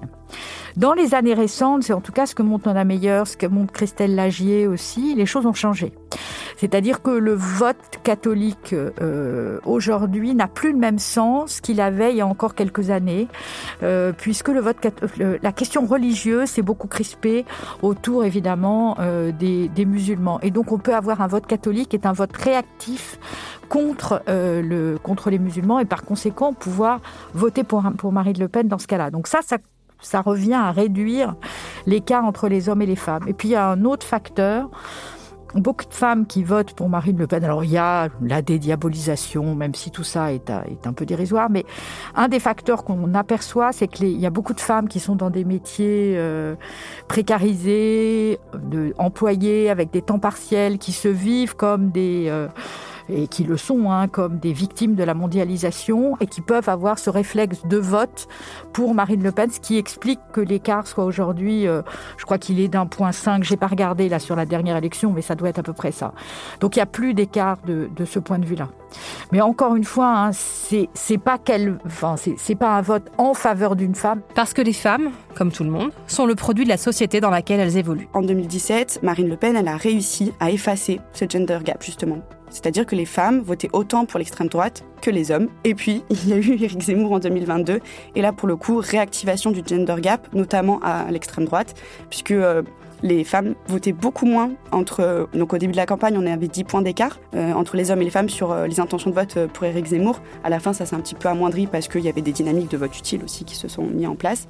Dans 0.77 0.93
les 0.93 1.13
années 1.13 1.33
récentes, 1.33 1.83
c'est 1.83 1.93
en 1.93 2.01
tout 2.01 2.12
cas 2.12 2.25
ce 2.25 2.36
que 2.36 2.43
montre 2.43 2.67
Nona 2.67 2.83
Meyer, 2.83 3.24
ce 3.25 3.38
que 3.38 3.48
montre 3.48 3.74
Christelle 3.74 4.15
Lagier 4.15 4.67
aussi, 4.67 5.15
les 5.15 5.25
choses 5.25 5.45
ont 5.45 5.53
changé. 5.53 5.93
C'est-à-dire 6.57 7.01
que 7.01 7.12
le 7.12 7.33
vote 7.33 8.00
catholique 8.03 8.74
euh, 8.74 9.59
aujourd'hui 9.65 10.36
n'a 10.36 10.48
plus 10.48 10.74
le 10.74 10.77
même 10.77 11.00
sens 11.00 11.62
qu'il 11.62 11.79
avait 11.79 12.12
il 12.12 12.17
y 12.17 12.21
a 12.21 12.27
encore 12.27 12.53
quelques 12.53 12.89
années, 12.89 13.27
euh, 13.81 14.12
puisque 14.12 14.50
le 14.50 14.59
vote, 14.59 14.77
la 15.17 15.51
question 15.51 15.86
religieuse 15.86 16.50
s'est 16.50 16.62
beaucoup 16.62 16.88
crispée 16.88 17.45
autour 17.81 18.25
évidemment 18.25 18.98
euh, 19.00 19.31
des, 19.31 19.69
des, 19.69 19.86
musulmans. 19.86 20.39
Et 20.41 20.51
donc 20.51 20.71
on 20.71 20.79
peut 20.79 20.95
avoir 20.95 21.21
un 21.21 21.27
vote 21.27 21.45
catholique 21.45 21.89
qui 21.89 21.95
est 21.95 22.05
un 22.05 22.13
vote 22.13 22.36
réactif 22.36 23.19
contre, 23.69 24.21
euh, 24.27 24.62
le, 24.62 24.98
contre 25.01 25.29
les 25.29 25.39
musulmans 25.39 25.79
et 25.79 25.86
par 25.86 26.03
conséquent 26.03 26.53
pouvoir 26.53 27.00
voter 27.33 27.63
pour, 27.63 27.83
pour 27.98 28.12
Marine 28.12 28.38
Le 28.39 28.50
Pen 28.50 28.67
dans 28.67 28.79
ce 28.79 28.88
cas-là. 28.88 29.12
Donc 29.12 29.27
ça, 29.27 29.39
ça 29.45 29.57
ça 30.01 30.22
revient 30.22 30.53
à 30.53 30.72
réduire 30.72 31.36
l'écart 31.86 32.25
entre 32.25 32.48
les 32.48 32.70
hommes 32.70 32.82
et 32.82 32.86
les 32.86 32.96
femmes. 32.96 33.24
Et 33.27 33.34
puis 33.34 33.50
il 33.50 33.51
y 33.51 33.56
a 33.56 33.68
un 33.68 33.86
autre 33.86 34.06
facteur. 34.06 34.70
Beaucoup 35.56 35.86
de 35.86 35.94
femmes 35.94 36.27
qui 36.27 36.44
votent 36.44 36.74
pour 36.74 36.89
Marine 36.89 37.18
Le 37.18 37.25
Pen. 37.25 37.44
Alors 37.44 37.63
il 37.63 37.72
y 37.72 37.77
a 37.77 38.10
la 38.22 38.44
dédiabolisation, 38.44 39.56
même 39.56 39.74
si 39.74 39.89
tout 39.89 40.03
ça 40.03 40.32
est, 40.32 40.51
un 40.51 40.94
peu 40.94 41.08
dérisoire, 41.08 41.50
mais 41.50 41.65
un 42.13 42.27
des 42.27 42.39
facteurs 42.39 42.84
qu'on 42.84 43.15
aperçoit, 43.15 43.72
c'est 43.72 43.88
qu'il 43.88 44.20
y 44.20 44.27
a 44.27 44.29
beaucoup 44.29 44.53
de 44.53 44.60
femmes 44.60 44.88
qui 44.88 45.00
sont 45.00 45.15
dans 45.15 45.32
des 45.32 45.46
métiers 45.46 46.13
euh, 46.18 46.53
précarisés, 47.08 48.39
de, 48.53 48.94
employés 49.00 49.72
avec 49.72 49.89
des 49.89 50.03
temps 50.03 50.20
partiels, 50.20 50.77
qui 50.77 50.91
se 50.91 51.08
vivent 51.08 51.56
comme 51.56 51.89
des 51.89 52.25
euh, 52.27 52.48
et 53.10 53.28
qui 53.28 53.44
le 53.44 53.58
sont, 53.58 53.92
hein, 53.92 54.08
comme 54.08 54.39
des 54.39 54.54
victimes 54.54 54.96
de 54.96 55.04
la 55.04 55.13
mondialisation, 55.13 56.18
et 56.20 56.28
qui 56.28 56.42
peuvent 56.42 56.70
avoir 56.70 57.00
ce 57.00 57.10
réflexe 57.10 57.66
de 57.66 57.78
vote 57.78 58.28
pour 58.74 58.94
Marine 58.94 59.24
Le 59.24 59.32
Pen, 59.32 59.50
ce 59.50 59.60
qui 59.60 59.78
explique 59.78 60.20
que 60.34 60.42
l'écart 60.42 60.88
soit 60.88 61.06
aujourd'hui, 61.06 61.68
euh, 61.68 61.82
je 62.18 62.25
crois 62.25 62.38
qu'il 62.38 62.60
est 62.60 62.68
d'un 62.68 62.86
point 62.86 63.12
5, 63.12 63.44
j'ai 63.44 63.58
pas 63.58 63.68
regardé 63.68 64.10
là 64.10 64.20
sur 64.20 64.36
la 64.36 64.46
dernière 64.46 64.78
élection, 64.78 65.12
mais 65.12 65.22
ça 65.22 65.36
doit 65.36 65.50
être 65.50 65.60
à 65.60 65.63
peu 65.63 65.74
près 65.74 65.92
ça. 65.92 66.13
Donc 66.60 66.75
il 66.75 66.80
n'y 66.80 66.84
a 66.84 66.88
plus 66.88 67.13
d'écart 67.13 67.58
de, 67.66 67.89
de, 67.96 68.06
ce 68.06 68.20
point 68.20 68.39
de 68.39 68.46
vue-là. 68.46 68.70
Mais 69.32 69.42
encore 69.42 69.75
une 69.75 69.84
fois, 69.84 70.08
hein, 70.16 70.32
c'est, 70.34 71.18
pas 71.18 71.38
qu'elle, 71.38 71.78
enfin, 71.86 72.16
c'est 72.18 72.56
pas 72.56 72.75
un 72.75 72.82
vote 72.82 73.12
en 73.18 73.34
faveur 73.34 73.75
d'une 73.75 73.96
femme. 73.96 74.22
Parce 74.36 74.54
que 74.54 74.62
les 74.62 74.74
femmes, 74.74 75.12
comme 75.39 75.51
tout 75.53 75.63
le 75.63 75.72
monde, 75.72 75.91
sont 76.05 76.25
le 76.25 76.36
produit 76.36 76.65
de 76.65 76.69
la 76.69 76.75
société 76.75 77.22
dans 77.22 77.29
laquelle 77.29 77.62
elles 77.62 77.77
évoluent. 77.77 78.10
En 78.13 78.22
2017, 78.22 79.00
Marine 79.03 79.29
Le 79.29 79.38
Pen, 79.38 79.55
elle 79.55 79.69
a 79.69 79.77
réussi 79.77 80.34
à 80.41 80.51
effacer 80.51 81.00
ce 81.13 81.24
gender 81.27 81.60
gap, 81.63 81.81
justement. 81.81 82.19
C'est-à-dire 82.50 82.86
que 82.86 82.96
les 82.96 83.05
femmes 83.05 83.39
votaient 83.39 83.69
autant 83.72 84.05
pour 84.05 84.19
l'extrême 84.19 84.50
droite 84.50 84.84
que 85.01 85.10
les 85.10 85.31
hommes. 85.31 85.48
Et 85.63 85.75
puis, 85.75 86.03
il 86.10 86.27
y 86.27 86.34
a 86.34 86.36
eu 86.36 86.62
Éric 86.62 86.81
Zemmour 86.81 87.13
en 87.13 87.19
2022. 87.19 87.79
Et 88.15 88.22
là, 88.22 88.34
pour 88.34 88.50
le 88.50 88.58
coup, 88.58 88.81
réactivation 88.84 89.51
du 89.51 89.62
gender 89.65 89.96
gap, 90.01 90.27
notamment 90.34 90.81
à 90.84 91.10
l'extrême 91.10 91.46
droite, 91.46 91.74
puisque 92.10 92.31
euh, 92.31 92.62
les 93.01 93.24
femmes 93.24 93.55
votaient 93.69 93.93
beaucoup 93.93 94.25
moins 94.25 94.51
entre. 94.74 95.29
Donc, 95.34 95.53
au 95.53 95.58
début 95.58 95.72
de 95.72 95.77
la 95.77 95.86
campagne, 95.86 96.17
on 96.17 96.25
avait 96.25 96.50
10 96.50 96.65
points 96.65 96.81
d'écart 96.81 97.17
euh, 97.34 97.53
entre 97.53 97.77
les 97.77 97.91
hommes 97.91 98.01
et 98.01 98.05
les 98.05 98.12
femmes 98.12 98.27
sur 98.27 98.51
euh, 98.51 98.67
les 98.67 98.81
intentions 98.81 99.10
de 99.10 99.15
vote 99.15 99.48
pour 99.53 99.63
Éric 99.63 99.86
Zemmour. 99.86 100.19
À 100.43 100.50
la 100.50 100.60
fin, 100.60 100.74
ça 100.74 100.86
s'est 100.86 100.98
un 100.98 101.00
petit 101.00 101.15
peu 101.15 101.29
amoindri 101.29 101.65
parce 101.65 101.88
qu'il 101.88 102.01
y 102.01 102.10
avait 102.10 102.22
des 102.22 102.34
dynamiques 102.34 102.72
de 102.72 102.77
vote 102.77 102.98
utile 102.98 103.24
aussi 103.24 103.46
qui 103.46 103.55
se 103.55 103.69
sont 103.69 103.84
mis 103.84 104.05
en 104.05 104.15
place. 104.15 104.50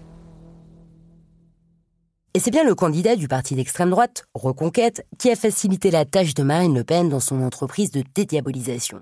Et 2.36 2.40
c'est 2.40 2.52
bien 2.52 2.64
le 2.64 2.76
candidat 2.76 3.16
du 3.16 3.28
parti 3.28 3.56
d'extrême 3.56 3.90
droite, 3.90 4.26
Reconquête, 4.36 5.04
qui 5.18 5.32
a 5.32 5.36
facilité 5.36 5.90
la 5.90 6.06
tâche 6.06 6.36
de 6.36 6.44
Marine 6.44 6.76
Le 6.76 6.84
Pen 6.84 7.10
dans 7.10 7.20
son 7.20 7.42
entreprise 7.42 7.90
de 7.90 8.04
dédiabolisation. 8.14 9.02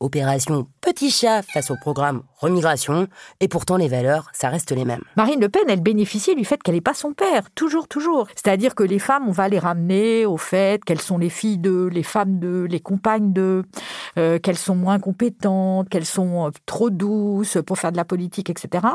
Opération 0.00 0.66
petit 0.80 1.10
chat 1.10 1.42
face 1.42 1.70
au 1.70 1.76
programme 1.76 2.22
remigration, 2.38 3.08
et 3.40 3.48
pourtant 3.48 3.76
les 3.76 3.88
valeurs, 3.88 4.30
ça 4.32 4.48
reste 4.48 4.70
les 4.70 4.84
mêmes. 4.84 5.02
Marine 5.16 5.40
Le 5.40 5.48
Pen, 5.48 5.64
elle 5.68 5.82
bénéficiait 5.82 6.34
du 6.34 6.44
fait 6.44 6.62
qu'elle 6.62 6.76
n'est 6.76 6.80
pas 6.80 6.94
son 6.94 7.12
père, 7.12 7.50
toujours, 7.54 7.88
toujours. 7.88 8.26
C'est-à-dire 8.34 8.74
que 8.74 8.84
les 8.84 8.98
femmes, 8.98 9.24
on 9.28 9.32
va 9.32 9.48
les 9.48 9.58
ramener 9.58 10.24
au 10.24 10.36
fait 10.36 10.84
qu'elles 10.84 11.00
sont 11.00 11.18
les 11.18 11.28
filles 11.28 11.58
de, 11.58 11.88
les 11.92 12.02
femmes 12.02 12.38
de, 12.38 12.66
les 12.70 12.80
compagnes 12.80 13.32
de, 13.32 13.64
euh, 14.18 14.38
qu'elles 14.38 14.58
sont 14.58 14.76
moins 14.76 14.98
compétentes, 14.98 15.88
qu'elles 15.88 16.06
sont 16.06 16.46
euh, 16.46 16.50
trop 16.64 16.90
douces 16.90 17.58
pour 17.66 17.78
faire 17.78 17.92
de 17.92 17.96
la 17.96 18.04
politique, 18.04 18.50
etc. 18.50 18.86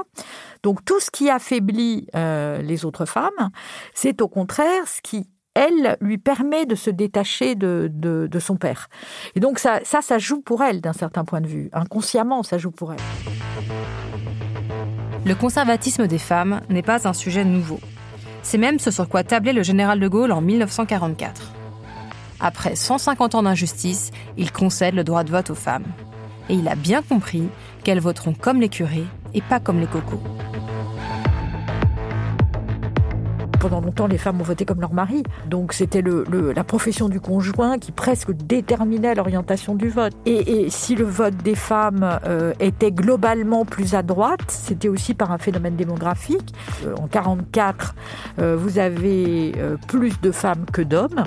Donc 0.63 0.83
tout 0.85 0.99
ce 0.99 1.11
qui 1.11 1.29
affaiblit 1.29 2.07
euh, 2.15 2.61
les 2.61 2.85
autres 2.85 3.05
femmes, 3.05 3.51
c'est 3.93 4.21
au 4.21 4.27
contraire 4.27 4.87
ce 4.87 5.01
qui 5.01 5.27
elle 5.55 5.97
lui 6.01 6.17
permet 6.17 6.65
de 6.65 6.75
se 6.75 6.89
détacher 6.89 7.55
de, 7.55 7.89
de, 7.93 8.39
son 8.39 8.55
père. 8.55 8.89
Et 9.35 9.39
donc 9.39 9.59
ça, 9.59 9.79
ça, 9.83 10.01
ça 10.01 10.17
joue 10.17 10.41
pour 10.41 10.63
elle 10.63 10.81
d'un 10.81 10.93
certain 10.93 11.23
point 11.23 11.41
de 11.41 11.47
vue. 11.47 11.69
Inconsciemment, 11.73 12.43
ça 12.43 12.57
joue 12.57 12.71
pour 12.71 12.93
elle. 12.93 12.99
Le 15.25 15.35
conservatisme 15.35 16.07
des 16.07 16.17
femmes 16.17 16.61
n'est 16.69 16.81
pas 16.81 17.07
un 17.07 17.13
sujet 17.13 17.45
nouveau. 17.45 17.79
C'est 18.41 18.57
même 18.57 18.79
ce 18.79 18.91
sur 18.91 19.07
quoi 19.07 19.23
tablait 19.23 19.53
le 19.53 19.63
général 19.63 19.99
de 19.99 20.07
Gaulle 20.07 20.31
en 20.31 20.41
1944. 20.41 21.53
Après 22.41 22.75
150 22.75 23.35
ans 23.35 23.43
d'injustice, 23.43 24.11
il 24.35 24.51
concède 24.51 24.95
le 24.95 25.05
droit 25.05 25.23
de 25.23 25.31
vote 25.31 25.49
aux 25.49 25.55
femmes. 25.55 25.85
Et 26.49 26.55
il 26.55 26.67
a 26.67 26.75
bien 26.75 27.01
compris 27.01 27.47
qu'elles 27.85 28.01
voteront 28.01 28.33
comme 28.33 28.59
les 28.59 28.67
curés 28.67 29.05
et 29.33 29.41
pas 29.41 29.61
comme 29.61 29.79
les 29.79 29.87
cocos. 29.87 30.21
Pendant 33.63 33.79
longtemps, 33.79 34.07
les 34.07 34.17
femmes 34.17 34.41
ont 34.41 34.43
voté 34.43 34.65
comme 34.65 34.81
leur 34.81 34.93
mari. 34.93 35.23
Donc 35.47 35.71
c'était 35.71 36.03
la 36.03 36.63
profession 36.65 37.07
du 37.07 37.21
conjoint 37.21 37.79
qui 37.79 37.93
presque 37.93 38.33
déterminait 38.33 39.15
l'orientation 39.15 39.73
du 39.73 39.87
vote. 39.87 40.11
Et, 40.25 40.69
si 40.69 40.95
le 40.95 41.05
vote 41.05 41.37
des 41.37 41.55
femmes 41.55 42.19
euh, 42.25 42.51
était 42.59 42.91
globalement 42.91 43.63
plus 43.63 43.95
à 43.95 44.03
droite, 44.03 44.41
c'était 44.49 44.89
aussi 44.89 45.13
par 45.13 45.31
un 45.31 45.37
phénomène 45.37 45.77
démographique. 45.77 46.53
Euh, 46.85 46.93
en 47.01 47.07
44, 47.07 47.95
euh, 48.39 48.57
vous 48.59 48.79
avez 48.79 49.53
plus 49.87 50.19
de 50.19 50.31
femmes 50.31 50.65
que 50.71 50.81
d'hommes. 50.81 51.23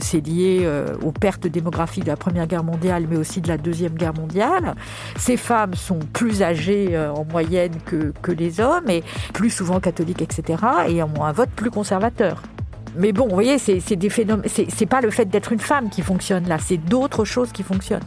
C'est 0.00 0.24
lié 0.24 0.68
aux 1.04 1.10
pertes 1.10 1.48
démographiques 1.48 2.04
de 2.04 2.10
la 2.10 2.16
Première 2.16 2.46
Guerre 2.46 2.64
mondiale, 2.64 3.06
mais 3.10 3.16
aussi 3.16 3.40
de 3.40 3.48
la 3.48 3.58
Deuxième 3.58 3.94
Guerre 3.94 4.14
mondiale. 4.14 4.76
Ces 5.16 5.36
femmes 5.36 5.74
sont 5.74 5.98
plus 6.12 6.42
âgées 6.42 6.96
en 6.96 7.24
moyenne 7.24 7.72
que, 7.84 8.12
que 8.22 8.30
les 8.30 8.60
hommes 8.60 8.88
et 8.88 9.02
plus 9.32 9.50
souvent 9.50 9.80
catholiques, 9.80 10.22
etc. 10.22 10.62
et 10.88 11.02
ont 11.02 11.24
un 11.24 11.32
vote 11.32 11.50
plus 11.50 11.71
conservateur. 11.72 12.42
Mais 12.96 13.12
bon, 13.12 13.24
vous 13.24 13.34
voyez, 13.34 13.58
c'est 13.58 13.96
des 13.96 14.10
phénomènes. 14.10 14.48
C'est 14.48 14.86
pas 14.86 15.00
le 15.00 15.10
fait 15.10 15.24
d'être 15.24 15.52
une 15.52 15.58
femme 15.58 15.88
qui 15.88 16.02
fonctionne 16.02 16.46
là, 16.46 16.58
c'est 16.58 16.76
d'autres 16.76 17.24
choses 17.24 17.50
qui 17.52 17.62
fonctionnent. 17.62 18.00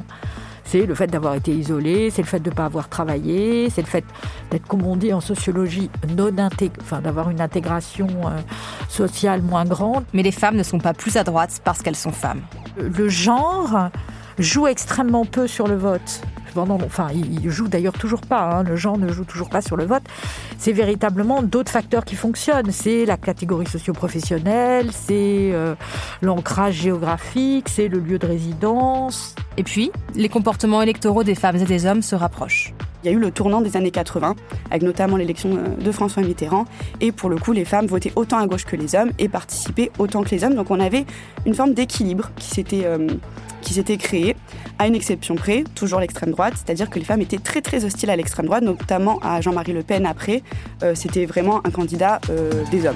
C'est 0.63 0.86
le 0.88 0.95
fait 0.95 1.07
d'avoir 1.07 1.36
été 1.36 1.51
isolée, 1.51 2.10
c'est 2.10 2.24
le 2.24 2.27
fait 2.27 2.39
de 2.39 2.50
ne 2.50 2.55
pas 2.55 2.65
avoir 2.65 2.89
travaillé, 2.89 3.69
c'est 3.69 3.81
le 3.81 3.88
fait 3.88 4.03
d'être, 4.50 4.65
comme 4.67 4.84
on 4.84 4.95
dit 4.95 5.13
en 5.13 5.22
sociologie, 5.22 5.91
non 6.17 6.31
enfin 6.81 7.01
d'avoir 7.01 7.29
une 7.29 7.39
intégration 7.39 8.07
euh, 8.25 8.39
sociale 8.89 9.43
moins 9.43 9.65
grande. 9.65 10.05
Mais 10.13 10.24
les 10.24 10.31
femmes 10.31 10.55
ne 10.55 10.63
sont 10.63 10.79
pas 10.79 10.93
plus 10.93 11.17
à 11.17 11.24
droite 11.24 11.62
parce 11.63 11.84
qu'elles 11.84 11.95
sont 11.95 12.12
femmes. 12.12 12.41
Le 12.77 13.10
genre 13.10 13.89
joue 14.39 14.67
extrêmement 14.67 15.25
peu 15.25 15.48
sur 15.48 15.67
le 15.67 15.75
vote 15.75 16.22
enfin, 16.57 17.07
il 17.13 17.50
joue 17.50 17.67
d'ailleurs 17.67 17.93
toujours 17.93 18.21
pas. 18.21 18.41
Hein. 18.41 18.63
le 18.63 18.75
genre 18.75 18.97
ne 18.97 19.12
joue 19.12 19.24
toujours 19.24 19.50
pas 19.50 19.62
sur 19.62 19.75
le 19.75 19.85
vote. 19.85 20.03
C'est 20.57 20.71
véritablement 20.71 21.41
d'autres 21.41 21.71
facteurs 21.71 22.05
qui 22.05 22.15
fonctionnent. 22.15 22.71
C'est 22.71 23.05
la 23.05 23.17
catégorie 23.17 23.67
socio-professionnelle, 23.67 24.89
c'est 24.91 25.51
euh, 25.53 25.75
l'ancrage 26.21 26.75
géographique, 26.75 27.69
c'est 27.69 27.88
le 27.88 28.00
lieu 28.00 28.19
de 28.19 28.27
résidence. 28.27 29.35
Et 29.57 29.63
puis, 29.63 29.91
les 30.15 30.29
comportements 30.29 30.81
électoraux 30.81 31.24
des 31.24 31.35
femmes 31.35 31.57
et 31.57 31.65
des 31.65 31.85
hommes 31.85 32.01
se 32.01 32.15
rapprochent. 32.15 32.74
Il 33.05 33.09
y 33.09 33.12
a 33.12 33.17
eu 33.17 33.19
le 33.19 33.29
tournant 33.29 33.62
des 33.62 33.77
années 33.77 33.91
80, 33.91 34.35
avec 34.71 34.81
notamment 34.81 35.15
l'élection 35.15 35.55
euh, 35.55 35.75
de 35.79 35.91
François 35.91 36.24
Mitterrand. 36.24 36.65
Et 37.01 37.12
pour 37.12 37.29
le 37.29 37.38
coup, 37.38 37.51
les 37.51 37.63
femmes 37.63 37.85
votaient 37.85 38.12
autant 38.15 38.39
à 38.39 38.47
gauche 38.47 38.65
que 38.65 38.75
les 38.75 38.95
hommes 38.95 39.12
et 39.19 39.29
participaient 39.29 39.91
autant 40.00 40.24
que 40.24 40.31
les 40.31 40.43
hommes. 40.43 40.55
Donc 40.55 40.71
on 40.71 40.79
avait 40.79 41.05
une 41.45 41.53
forme 41.53 41.75
d'équilibre 41.75 42.31
qui 42.35 42.47
s'était 42.47 42.81
euh, 42.85 43.07
qui 43.62 43.75
s'était 43.75 43.97
créée, 43.97 44.35
à 44.79 44.88
une 44.88 44.95
exception 44.95 45.35
près, 45.35 45.63
toujours 45.75 46.00
l'extrême 46.00 46.31
droite, 46.31 46.53
c'est-à-dire 46.55 46.89
que 46.89 46.97
les 46.97 47.05
femmes 47.05 47.21
étaient 47.21 47.38
très 47.38 47.62
très 47.62 47.85
hostiles 47.85 48.09
à 48.09 48.15
l'extrême 48.15 48.47
droite, 48.47 48.63
notamment 48.63 49.19
à 49.19 49.39
Jean-Marie 49.41 49.74
Le 49.74 49.83
Pen 49.83 50.05
après. 50.07 50.41
Euh, 50.81 50.95
c'était 50.95 51.25
vraiment 51.25 51.65
un 51.65 51.69
candidat 51.69 52.19
euh, 52.31 52.63
des 52.71 52.88
hommes. 52.88 52.95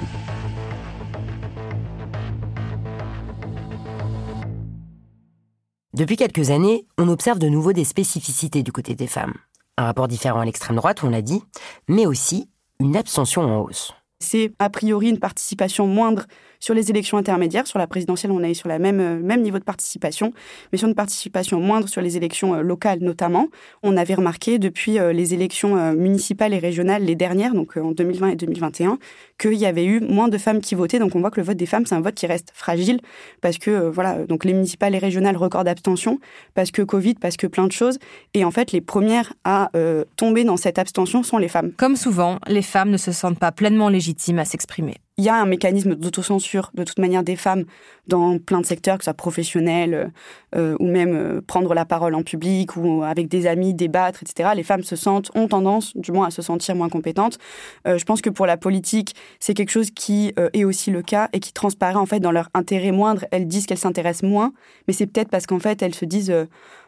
Depuis 5.94 6.16
quelques 6.16 6.50
années, 6.50 6.86
on 6.98 7.08
observe 7.08 7.38
de 7.38 7.48
nouveau 7.48 7.72
des 7.72 7.84
spécificités 7.84 8.62
du 8.62 8.72
côté 8.72 8.94
des 8.94 9.06
femmes. 9.06 9.34
Un 9.80 9.84
rapport 9.84 10.08
différent 10.08 10.40
à 10.40 10.44
l'extrême 10.44 10.76
droite, 10.76 11.02
on 11.04 11.08
l'a 11.08 11.22
dit, 11.22 11.42
mais 11.88 12.04
aussi 12.04 12.50
une 12.80 12.98
abstention 12.98 13.40
en 13.40 13.60
hausse. 13.62 13.94
C'est 14.18 14.52
a 14.58 14.68
priori 14.68 15.08
une 15.08 15.18
participation 15.18 15.86
moindre 15.86 16.26
sur 16.60 16.74
les 16.74 16.90
élections 16.90 17.16
intermédiaires. 17.16 17.66
Sur 17.66 17.78
la 17.78 17.86
présidentielle, 17.86 18.30
on 18.30 18.42
est 18.42 18.54
sur 18.54 18.68
le 18.68 18.78
même, 18.78 19.00
euh, 19.00 19.18
même 19.18 19.42
niveau 19.42 19.58
de 19.58 19.64
participation, 19.64 20.32
mais 20.70 20.78
sur 20.78 20.86
une 20.86 20.94
participation 20.94 21.58
moindre 21.58 21.88
sur 21.88 22.02
les 22.02 22.16
élections 22.16 22.54
euh, 22.54 22.60
locales 22.60 23.00
notamment. 23.00 23.48
On 23.82 23.96
avait 23.96 24.14
remarqué 24.14 24.58
depuis 24.58 24.98
euh, 24.98 25.12
les 25.12 25.34
élections 25.34 25.70
municipales 25.94 26.52
et 26.52 26.58
régionales, 26.58 27.02
les 27.02 27.14
dernières, 27.14 27.54
donc 27.54 27.76
en 27.76 27.92
2020 27.92 28.28
et 28.28 28.36
2021, 28.36 28.98
qu'il 29.38 29.54
y 29.54 29.64
avait 29.64 29.84
eu 29.84 30.00
moins 30.00 30.28
de 30.28 30.36
femmes 30.36 30.60
qui 30.60 30.74
votaient. 30.74 30.98
Donc 30.98 31.16
on 31.16 31.20
voit 31.20 31.30
que 31.30 31.40
le 31.40 31.46
vote 31.46 31.56
des 31.56 31.66
femmes, 31.66 31.86
c'est 31.86 31.94
un 31.94 32.00
vote 32.00 32.14
qui 32.14 32.26
reste 32.26 32.50
fragile 32.52 33.00
parce 33.40 33.56
que, 33.56 33.88
voilà, 33.88 34.26
donc 34.26 34.44
les 34.44 34.52
municipales 34.52 34.94
et 34.94 34.98
régionales, 34.98 35.36
record 35.36 35.64
d'abstention, 35.64 36.20
parce 36.54 36.70
que 36.70 36.82
Covid, 36.82 37.14
parce 37.14 37.38
que 37.38 37.46
plein 37.46 37.66
de 37.66 37.72
choses. 37.72 37.98
Et 38.34 38.44
en 38.44 38.50
fait, 38.50 38.72
les 38.72 38.82
premières 38.82 39.32
à 39.44 39.70
tomber 40.16 40.44
dans 40.44 40.56
cette 40.56 40.78
abstention 40.78 41.22
sont 41.22 41.38
les 41.38 41.48
femmes. 41.48 41.72
Comme 41.72 41.96
souvent, 41.96 42.38
les 42.46 42.62
femmes 42.62 42.90
ne 42.90 42.98
se 42.98 43.12
sentent 43.12 43.38
pas 43.38 43.52
pleinement 43.52 43.88
légitimes 43.88 44.38
à 44.38 44.44
s'exprimer 44.44 44.96
il 45.20 45.24
y 45.24 45.28
a 45.28 45.34
un 45.34 45.44
mécanisme 45.44 45.96
d'autocensure 45.96 46.70
de 46.72 46.82
toute 46.82 46.98
manière 46.98 47.22
des 47.22 47.36
femmes 47.36 47.64
dans 48.06 48.38
plein 48.38 48.62
de 48.62 48.64
secteurs, 48.64 48.96
que 48.96 49.04
ce 49.04 49.10
soit 49.10 49.14
professionnel 49.14 50.12
euh, 50.56 50.76
ou 50.80 50.86
même 50.86 51.14
euh, 51.14 51.40
prendre 51.46 51.74
la 51.74 51.84
parole 51.84 52.14
en 52.14 52.22
public 52.22 52.74
ou 52.78 53.02
avec 53.02 53.28
des 53.28 53.46
amis, 53.46 53.74
débattre, 53.74 54.22
etc. 54.22 54.52
Les 54.56 54.62
femmes 54.62 54.82
se 54.82 54.96
sentent, 54.96 55.30
ont 55.34 55.46
tendance 55.46 55.94
du 55.94 56.10
moins 56.10 56.28
à 56.28 56.30
se 56.30 56.40
sentir 56.40 56.74
moins 56.74 56.88
compétentes. 56.88 57.38
Euh, 57.86 57.98
je 57.98 58.04
pense 58.06 58.22
que 58.22 58.30
pour 58.30 58.46
la 58.46 58.56
politique, 58.56 59.14
c'est 59.40 59.52
quelque 59.52 59.70
chose 59.70 59.90
qui 59.90 60.32
est 60.54 60.64
aussi 60.64 60.90
le 60.90 61.02
cas 61.02 61.28
et 61.34 61.40
qui 61.40 61.52
transparaît 61.52 61.96
en 61.96 62.06
fait 62.06 62.20
dans 62.20 62.32
leur 62.32 62.48
intérêt 62.54 62.90
moindre. 62.90 63.26
Elles 63.30 63.46
disent 63.46 63.66
qu'elles 63.66 63.76
s'intéressent 63.76 64.28
moins, 64.28 64.54
mais 64.88 64.94
c'est 64.94 65.06
peut-être 65.06 65.28
parce 65.28 65.46
qu'en 65.46 65.58
fait 65.58 65.82
elles 65.82 65.94
se 65.94 66.06
disent, 66.06 66.34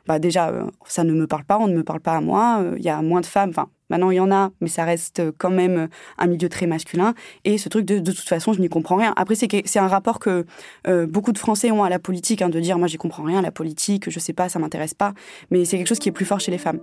bah 0.07 0.19
déjà, 0.19 0.53
ça 0.87 1.05
ne 1.05 1.13
me 1.13 1.27
parle 1.27 1.45
pas, 1.45 1.59
on 1.59 1.69
ne 1.69 1.75
me 1.75 1.85
parle 1.85 2.01
pas 2.01 2.17
à 2.17 2.21
moi, 2.21 2.65
il 2.77 2.83
y 2.83 2.89
a 2.89 3.01
moins 3.03 3.21
de 3.21 3.27
femmes, 3.27 3.51
enfin 3.51 3.69
Maintenant, 3.93 4.11
il 4.11 4.17
y 4.17 4.21
en 4.21 4.33
a, 4.33 4.51
mais 4.63 4.69
ça 4.69 4.85
reste 4.85 5.21
quand 5.37 5.51
même 5.51 5.89
un 6.17 6.27
milieu 6.27 6.49
très 6.49 6.67
masculin. 6.67 7.13
Et 7.45 7.59
ce 7.59 7.69
truc 7.69 7.85
de, 7.85 7.99
de 7.99 8.11
toute 8.11 8.27
façon, 8.27 8.55
je 8.55 8.61
n'y 8.63 8.71
comprends 8.71 8.97
rien. 8.97 9.13
Après, 9.17 9.35
c'est 9.35 9.79
un 9.79 9.87
rapport 9.87 10.19
que 10.19 10.47
euh, 10.89 11.07
beaucoup 11.07 11.33
de 11.33 11.39
Français 11.39 11.71
ont 11.71 11.85
à 11.85 11.91
la 11.91 11.99
politique, 11.99 12.41
hein, 12.41 12.49
de 12.49 12.59
dire 12.59 12.79
moi, 12.79 12.89
j'y 12.89 12.97
comprends 12.97 13.23
rien 13.23 13.43
la 13.43 13.51
politique, 13.51 14.09
je 14.09 14.19
sais 14.19 14.33
pas, 14.33 14.49
ça 14.49 14.59
m'intéresse 14.59 14.95
pas. 14.95 15.13
Mais 15.51 15.67
c'est 15.67 15.77
quelque 15.77 15.89
chose 15.89 15.99
qui 15.99 16.09
est 16.09 16.13
plus 16.13 16.25
fort 16.25 16.41
chez 16.41 16.51
les 16.51 16.57
femmes. 16.57 16.81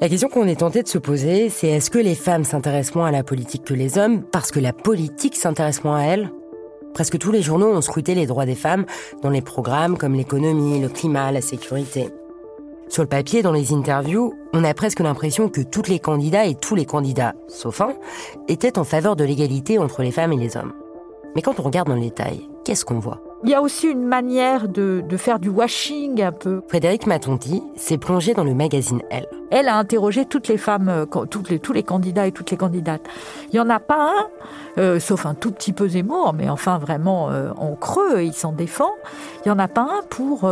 La 0.00 0.08
question 0.08 0.30
qu'on 0.30 0.46
est 0.46 0.60
tenté 0.60 0.82
de 0.82 0.88
se 0.88 0.96
poser, 0.96 1.50
c'est 1.50 1.68
est-ce 1.68 1.90
que 1.90 1.98
les 1.98 2.14
femmes 2.14 2.44
s'intéressent 2.44 2.94
moins 2.94 3.08
à 3.08 3.12
la 3.12 3.22
politique 3.22 3.64
que 3.64 3.74
les 3.74 3.98
hommes 3.98 4.22
parce 4.22 4.50
que 4.50 4.60
la 4.60 4.72
politique 4.72 5.36
s'intéresse 5.36 5.84
moins 5.84 5.98
à 5.98 6.04
elles? 6.04 6.30
Presque 6.96 7.18
tous 7.18 7.30
les 7.30 7.42
journaux 7.42 7.74
ont 7.74 7.82
scruté 7.82 8.14
les 8.14 8.24
droits 8.24 8.46
des 8.46 8.54
femmes 8.54 8.86
dans 9.20 9.28
les 9.28 9.42
programmes 9.42 9.98
comme 9.98 10.14
l'économie, 10.14 10.80
le 10.80 10.88
climat, 10.88 11.30
la 11.30 11.42
sécurité. 11.42 12.08
Sur 12.88 13.02
le 13.02 13.08
papier, 13.08 13.42
dans 13.42 13.52
les 13.52 13.74
interviews, 13.74 14.32
on 14.54 14.64
a 14.64 14.72
presque 14.72 15.00
l'impression 15.00 15.50
que 15.50 15.60
toutes 15.60 15.88
les 15.88 15.98
candidats 15.98 16.46
et 16.46 16.54
tous 16.54 16.74
les 16.74 16.86
candidats, 16.86 17.34
sauf 17.48 17.82
un, 17.82 17.92
étaient 18.48 18.78
en 18.78 18.84
faveur 18.84 19.14
de 19.14 19.24
l'égalité 19.24 19.76
entre 19.78 20.00
les 20.00 20.10
femmes 20.10 20.32
et 20.32 20.38
les 20.38 20.56
hommes. 20.56 20.72
Mais 21.34 21.42
quand 21.42 21.60
on 21.60 21.64
regarde 21.64 21.88
dans 21.88 21.96
le 21.96 22.00
détail, 22.00 22.48
qu'est-ce 22.64 22.86
qu'on 22.86 22.98
voit? 22.98 23.25
Il 23.44 23.50
y 23.50 23.54
a 23.54 23.60
aussi 23.60 23.88
une 23.88 24.06
manière 24.06 24.68
de, 24.68 25.04
faire 25.16 25.38
du 25.38 25.48
washing 25.48 26.22
un 26.22 26.32
peu. 26.32 26.62
Frédéric 26.68 27.06
Matonti 27.06 27.62
s'est 27.76 27.98
plongé 27.98 28.34
dans 28.34 28.44
le 28.44 28.54
magazine 28.54 29.02
Elle. 29.10 29.28
Elle 29.50 29.68
a 29.68 29.76
interrogé 29.76 30.24
toutes 30.24 30.48
les 30.48 30.56
femmes, 30.56 30.88
euh, 30.88 31.06
toutes 31.26 31.50
les, 31.50 31.58
tous 31.58 31.72
les 31.72 31.82
candidats 31.82 32.26
et 32.26 32.32
toutes 32.32 32.50
les 32.50 32.56
candidates. 32.56 33.02
Il 33.52 33.54
n'y 33.54 33.60
en 33.60 33.70
a 33.70 33.78
pas 33.78 34.10
un, 34.10 34.80
euh, 34.80 34.98
sauf 34.98 35.26
un 35.26 35.34
tout 35.34 35.52
petit 35.52 35.72
peu 35.72 35.88
Zemmour, 35.88 36.34
mais 36.34 36.48
enfin 36.48 36.78
vraiment 36.78 37.30
euh, 37.30 37.50
en 37.56 37.74
creux, 37.74 38.22
il 38.22 38.32
s'en 38.32 38.52
défend. 38.52 38.90
Il 39.44 39.48
n'y 39.48 39.52
en 39.52 39.58
a 39.58 39.68
pas 39.68 39.82
un 39.82 40.02
pour, 40.08 40.50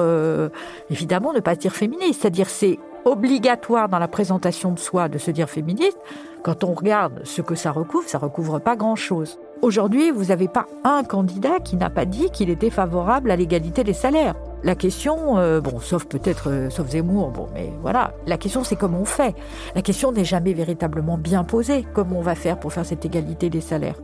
évidemment, 0.91 1.33
ne 1.33 1.41
pas 1.41 1.57
dire 1.57 1.73
féministe. 1.73 2.23
C'est-à-dire 2.23 2.49
c'est 2.49 2.79
obligatoire 3.05 3.89
dans 3.89 3.99
la 3.99 4.09
présentation 4.09 4.73
de 4.73 4.79
soi 4.79 5.09
de 5.09 5.19
se 5.19 5.31
dire 5.31 5.49
féministe. 5.49 5.99
Quand 6.43 6.63
on 6.63 6.75
regarde 6.75 7.23
ce 7.25 7.43
que 7.43 7.55
ça 7.55 7.73
recouvre, 7.73 8.09
ça 8.09 8.19
recouvre 8.19 8.59
pas 8.61 8.77
grand-chose. 8.77 9.39
Aujourd'hui, 9.65 10.11
vous 10.11 10.25
n'avez 10.25 10.47
pas 10.47 10.67
un 10.85 11.05
candidat 11.05 11.59
qui 11.59 11.77
n'a 11.77 11.89
pas 11.89 12.05
dit 12.05 12.29
qu'il 12.29 12.51
était 12.51 12.69
favorable 12.69 13.31
à 13.31 13.37
l'égalité 13.37 13.83
des 13.83 13.95
salaires. 13.95 14.35
La 14.63 14.75
question, 14.75 15.39
euh, 15.39 15.63
bon, 15.63 15.81
sauf 15.81 16.05
peut-être, 16.05 16.51
euh, 16.51 16.69
sauf 16.69 16.91
Zemmour, 16.91 17.31
bon, 17.31 17.49
mais 17.55 17.73
voilà. 17.81 18.13
La 18.27 18.37
question, 18.37 18.63
c'est 18.63 18.77
comment 18.77 19.01
on 19.01 19.05
fait. 19.07 19.35
La 19.75 19.81
question 19.81 20.13
n'est 20.13 20.27
jamais 20.27 20.53
véritablement 20.53 21.17
bien 21.17 21.45
posée. 21.45 21.87
Comment 21.95 22.19
on 22.19 22.21
va 22.21 22.35
faire 22.35 22.61
pour 22.61 22.75
faire 22.75 22.85
cette 22.85 23.07
égalité 23.07 23.49
des 23.49 23.63
salaires? 23.63 23.97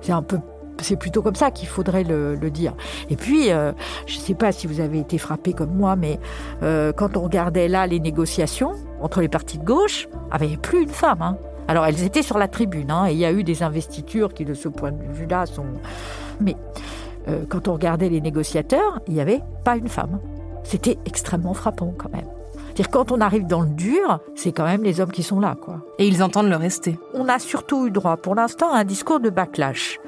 C'est 0.00 0.12
un 0.12 0.22
peu 0.22 0.38
c'est 0.80 0.96
plutôt 0.96 1.20
comme 1.20 1.34
ça 1.34 1.50
qu'il 1.50 1.68
faudrait 1.68 2.04
le, 2.04 2.36
dire. 2.50 2.72
Et 3.10 3.16
puis, 3.16 3.52
euh, 3.52 3.72
je 4.06 4.16
ne 4.16 4.22
sais 4.22 4.34
pas 4.34 4.50
si 4.50 4.66
vous 4.66 4.80
avez 4.80 4.98
été 4.98 5.18
frappé 5.18 5.52
comme 5.52 5.74
moi, 5.74 5.94
mais 5.94 6.18
quand 6.96 7.18
on 7.18 7.20
regardait 7.20 7.68
là 7.68 7.86
les 7.86 8.00
négociations 8.00 8.72
entre 9.02 9.20
les 9.20 9.28
partis 9.28 9.58
de 9.58 9.64
gauche, 9.64 10.08
il 10.10 10.38
n'y 10.38 10.46
avait 10.46 10.56
plus 10.56 10.82
une 10.82 10.88
femme. 10.88 11.20
Hein. 11.20 11.36
Alors 11.72 11.86
elles 11.86 12.04
étaient 12.04 12.20
sur 12.20 12.36
la 12.36 12.48
tribune, 12.48 12.90
hein, 12.90 13.06
et 13.08 13.12
il 13.12 13.18
y 13.18 13.24
a 13.24 13.32
eu 13.32 13.44
des 13.44 13.62
investitures 13.62 14.34
qui 14.34 14.44
de 14.44 14.52
ce 14.52 14.68
point 14.68 14.92
de 14.92 15.02
vue-là 15.10 15.46
sont... 15.46 15.64
Mais 16.38 16.54
euh, 17.28 17.46
quand 17.48 17.66
on 17.66 17.72
regardait 17.72 18.10
les 18.10 18.20
négociateurs, 18.20 19.00
il 19.08 19.14
n'y 19.14 19.22
avait 19.22 19.40
pas 19.64 19.78
une 19.78 19.88
femme. 19.88 20.20
C'était 20.64 20.98
extrêmement 21.06 21.54
frappant 21.54 21.94
quand 21.96 22.12
même. 22.12 22.26
C'est-à-dire 22.66 22.90
quand 22.90 23.10
on 23.10 23.22
arrive 23.22 23.46
dans 23.46 23.62
le 23.62 23.70
dur, 23.70 24.20
c'est 24.34 24.52
quand 24.52 24.66
même 24.66 24.82
les 24.82 25.00
hommes 25.00 25.12
qui 25.12 25.22
sont 25.22 25.40
là, 25.40 25.56
quoi. 25.58 25.80
Et 25.98 26.06
ils 26.06 26.22
entendent 26.22 26.50
le 26.50 26.56
rester. 26.56 26.98
On 27.14 27.26
a 27.26 27.38
surtout 27.38 27.86
eu 27.86 27.90
droit, 27.90 28.18
pour 28.18 28.34
l'instant, 28.34 28.70
à 28.74 28.80
un 28.80 28.84
discours 28.84 29.20
de 29.20 29.30
backlash. 29.30 29.98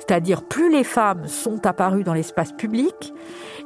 C'est-à-dire 0.00 0.42
plus 0.42 0.72
les 0.72 0.82
femmes 0.82 1.28
sont 1.28 1.64
apparues 1.66 2.02
dans 2.02 2.14
l'espace 2.14 2.50
public, 2.50 3.14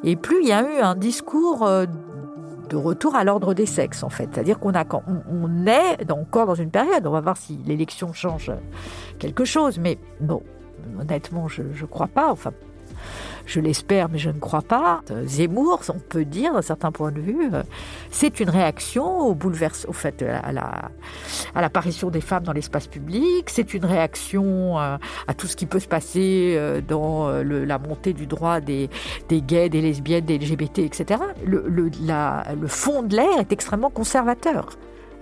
et 0.05 0.15
plus 0.15 0.43
il 0.43 0.49
y 0.49 0.53
a 0.53 0.61
eu 0.61 0.81
un 0.83 0.95
discours 0.95 1.67
euh, 1.67 1.87
de 2.69 2.77
retour 2.77 3.15
à 3.15 3.25
l'ordre 3.25 3.55
des 3.55 3.67
sexes, 3.67 4.03
en 4.03 4.09
fait. 4.09 4.29
C'est-à-dire 4.33 4.59
qu'on 4.59 4.75
a, 4.75 4.85
est 4.85 6.11
encore 6.11 6.47
dans 6.47 6.55
une 6.55 6.71
période, 6.71 7.07
on 7.07 7.11
va 7.11 7.21
voir 7.21 7.37
si 7.37 7.59
l'élection 7.67 8.13
change 8.13 8.51
quelque 9.19 9.45
chose, 9.45 9.79
mais 9.79 9.99
bon, 10.21 10.43
honnêtement, 10.99 11.49
je 11.49 11.63
ne 11.63 11.87
crois 11.87 12.09
pas. 12.09 12.31
Enfin, 12.31 12.53
je 13.47 13.61
l'espère, 13.61 14.09
mais 14.09 14.19
je 14.19 14.31
ne 14.31 14.39
crois 14.39 14.63
pas. 14.63 15.03
Zemmour, 15.25 15.81
on 15.89 15.99
peut 15.99 16.25
dire, 16.25 16.53
d'un 16.53 16.63
certain 16.63 16.91
point 16.91 17.13
de 17.13 17.21
vue, 17.21 17.51
euh, 17.53 17.63
c'est 18.11 18.41
une 18.41 18.51
réaction 18.51 19.21
au 19.21 19.35
bouleverse, 19.35 19.87
au 19.89 19.93
fait, 19.93 20.23
à 20.23 20.53
la, 20.53 20.91
à 21.55 21.61
l'apparition 21.61 22.11
des 22.11 22.21
femmes 22.21 22.43
dans 22.43 22.53
l'espace 22.53 22.89
public. 22.89 23.49
C'est 23.49 23.73
une 23.73 23.85
réaction 23.85 24.79
euh, 24.79 24.97
à 25.29 25.35
tout 25.35 25.47
ce 25.47 25.57
qui 25.57 25.67
peut 25.67 25.81
se 25.81 25.89
passer 25.89 26.55
euh, 26.57 26.81
dans 26.81 27.29
la 27.29 27.79
montée 27.79 28.13
du 28.13 28.27
droit 28.27 28.61
des, 28.61 28.91
des 29.29 29.41
gays, 29.41 29.69
des 29.69 29.81
lesbiennes, 29.81 30.25
des 30.25 30.39
LGBT, 30.39 30.81
etc. 30.81 31.21
Le 31.45 32.67
fond 32.67 33.03
de 33.03 33.17
l'air 33.17 33.39
est 33.39 33.53
extrêmement 33.53 33.91
conservateur. 33.91 34.71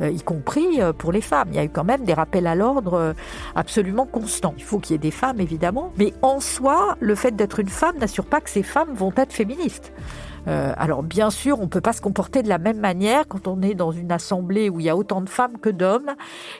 Euh, 0.01 0.11
y 0.11 0.21
compris 0.21 0.81
euh, 0.81 0.93
pour 0.93 1.13
les 1.13 1.21
femmes. 1.21 1.49
Il 1.51 1.57
y 1.57 1.59
a 1.59 1.65
eu 1.65 1.69
quand 1.69 1.85
même 1.85 2.05
des 2.05 2.15
rappels 2.15 2.47
à 2.47 2.55
l'ordre 2.55 2.95
euh, 2.95 3.13
absolument 3.55 4.07
constants. 4.07 4.55
Il 4.57 4.65
faut 4.65 4.79
qu'il 4.79 4.93
y 4.93 4.97
ait 4.97 4.99
des 4.99 5.11
femmes, 5.11 5.41
évidemment, 5.41 5.93
mais 5.99 6.13
en 6.23 6.41
soi, 6.41 6.97
le 7.01 7.15
fait 7.15 7.37
d'être 7.37 7.61
une 7.61 7.69
femme 7.69 7.99
n'assure 7.99 8.27
pas 8.27 8.41
que 8.41 8.51
ces 8.51 8.63
femmes 8.63 8.93
vont 8.93 9.13
être 9.17 9.33
féministes. 9.33 9.93
alors 10.47 11.03
bien 11.03 11.31
sûr, 11.31 11.59
on 11.59 11.63
ne 11.63 11.69
peut 11.69 11.81
pas 11.81 11.95
se 11.95 12.03
comporter 12.03 12.43
de 12.43 12.51
la 12.51 12.59
même 12.59 12.79
manière 12.79 13.27
quand 13.27 13.49
on 13.49 13.63
est 13.63 13.75
dans 13.75 13.93
une 13.93 14.13
assemblée 14.13 14.69
où 14.69 14.79
il 14.79 14.85
y 14.85 14.91
a 14.91 14.97
autant 14.97 15.23
de 15.23 15.29
femmes 15.29 15.57
que 15.59 15.71
d'hommes 15.71 16.11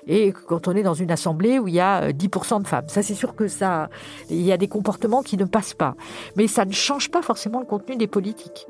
et 0.07 0.33
quand 0.33 0.69
on 0.69 0.73
est 0.73 0.83
dans 0.83 0.95
une 0.95 1.11
assemblée 1.11 1.59
où 1.59 1.69
il 1.69 1.75
y 1.75 1.81
a 1.81 2.11
10% 2.11 2.63
de 2.63 2.67
femmes. 2.67 2.89
Ça, 2.89 3.03
c'est 3.03 3.15
sûr 3.15 3.35
que 3.35 3.47
ça, 3.47 3.91
il 4.31 4.41
y 4.41 4.53
a 4.53 4.57
des 4.57 4.69
comportements 4.69 5.23
qui 5.23 5.37
ne 5.37 5.45
passent 5.45 5.75
pas. 5.75 5.97
Mais 6.37 6.47
ça 6.47 6.65
ne 6.65 6.73
change 6.73 7.11
pas 7.11 7.21
forcément 7.21 7.61
le 7.61 7.67
contenu 7.67 7.97
des 7.97 8.07
politiques. 8.07 8.67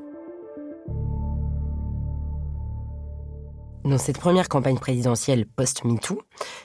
Dans 3.85 3.99
cette 3.99 4.17
première 4.17 4.49
campagne 4.49 4.79
présidentielle 4.79 5.45
post-MeToo, 5.45 6.19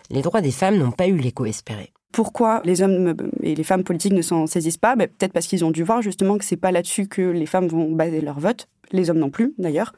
les 0.08 0.22
droits 0.22 0.40
des 0.40 0.50
femmes 0.50 0.78
n'ont 0.78 0.90
pas 0.90 1.06
eu 1.06 1.18
l'écho 1.18 1.44
espéré. 1.44 1.92
Pourquoi 2.12 2.62
les 2.64 2.80
hommes 2.80 3.14
et 3.42 3.54
les 3.54 3.62
femmes 3.62 3.84
politiques 3.84 4.14
ne 4.14 4.22
s'en 4.22 4.46
saisissent 4.46 4.78
pas? 4.78 4.96
Ben, 4.96 5.06
Peut-être 5.06 5.34
parce 5.34 5.46
qu'ils 5.46 5.62
ont 5.62 5.70
dû 5.70 5.82
voir 5.82 6.00
justement 6.00 6.38
que 6.38 6.46
c'est 6.46 6.56
pas 6.56 6.72
là-dessus 6.72 7.08
que 7.08 7.20
les 7.20 7.44
femmes 7.44 7.68
vont 7.68 7.92
baser 7.92 8.22
leur 8.22 8.40
vote, 8.40 8.68
les 8.90 9.10
hommes 9.10 9.18
non 9.18 9.28
plus 9.28 9.52
d'ailleurs. 9.58 9.92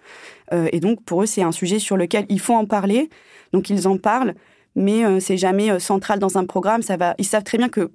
Euh, 0.52 0.68
et 0.72 0.80
donc 0.80 1.04
pour 1.04 1.22
eux, 1.22 1.26
c'est 1.26 1.42
un 1.42 1.52
sujet 1.52 1.78
sur 1.78 1.96
lequel 1.96 2.26
il 2.28 2.40
faut 2.40 2.54
en 2.54 2.66
parler. 2.66 3.08
Donc 3.52 3.70
ils 3.70 3.87
en 3.87 3.98
parlent, 3.98 4.35
mais 4.74 5.04
euh, 5.04 5.20
c'est 5.20 5.37
jamais 5.37 5.70
euh, 5.70 5.78
central 5.78 6.18
dans 6.18 6.38
un 6.38 6.44
programme. 6.44 6.82
Ça 6.82 6.96
va. 6.96 7.14
Ils 7.18 7.24
savent 7.24 7.44
très 7.44 7.56
bien 7.56 7.68
que 7.68 7.92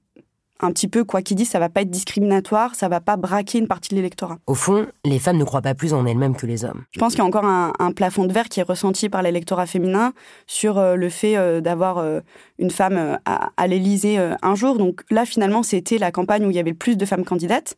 un 0.59 0.71
petit 0.71 0.87
peu, 0.87 1.03
quoi 1.03 1.21
qu'il 1.21 1.37
dise, 1.37 1.49
ça 1.49 1.59
va 1.59 1.69
pas 1.69 1.81
être 1.81 1.89
discriminatoire, 1.89 2.75
ça 2.75 2.87
va 2.87 2.99
pas 2.99 3.17
braquer 3.17 3.59
une 3.59 3.67
partie 3.67 3.89
de 3.89 3.95
l'électorat. 3.95 4.37
Au 4.47 4.55
fond, 4.55 4.87
les 5.05 5.19
femmes 5.19 5.37
ne 5.37 5.43
croient 5.43 5.61
pas 5.61 5.75
plus 5.75 5.93
en 5.93 6.05
elles-mêmes 6.05 6.35
que 6.35 6.45
les 6.45 6.65
hommes. 6.65 6.83
Je 6.91 6.99
pense 6.99 7.13
qu'il 7.13 7.19
y 7.19 7.21
a 7.21 7.25
encore 7.25 7.45
un, 7.45 7.71
plafond 7.95 8.25
de 8.25 8.33
verre 8.33 8.49
qui 8.49 8.59
est 8.59 8.63
ressenti 8.63 9.09
par 9.09 9.21
l'électorat 9.21 9.65
féminin 9.65 10.13
sur 10.45 10.77
euh, 10.77 10.95
le 10.95 11.09
fait 11.09 11.37
euh, 11.37 11.61
d'avoir 11.61 11.97
euh, 11.97 12.19
une 12.59 12.69
femme 12.69 13.17
à, 13.25 13.49
à 13.55 13.67
l'Élysée 13.67 14.17
un 14.17 14.55
jour. 14.55 14.77
Donc 14.77 15.01
là, 15.09 15.25
finalement, 15.25 15.63
c'était 15.63 15.97
la 15.97 16.11
campagne 16.11 16.45
où 16.45 16.49
il 16.49 16.55
y 16.55 16.59
avait 16.59 16.71
le 16.71 16.75
plus 16.75 16.97
de 16.97 17.05
femmes 17.05 17.25
candidates, 17.25 17.75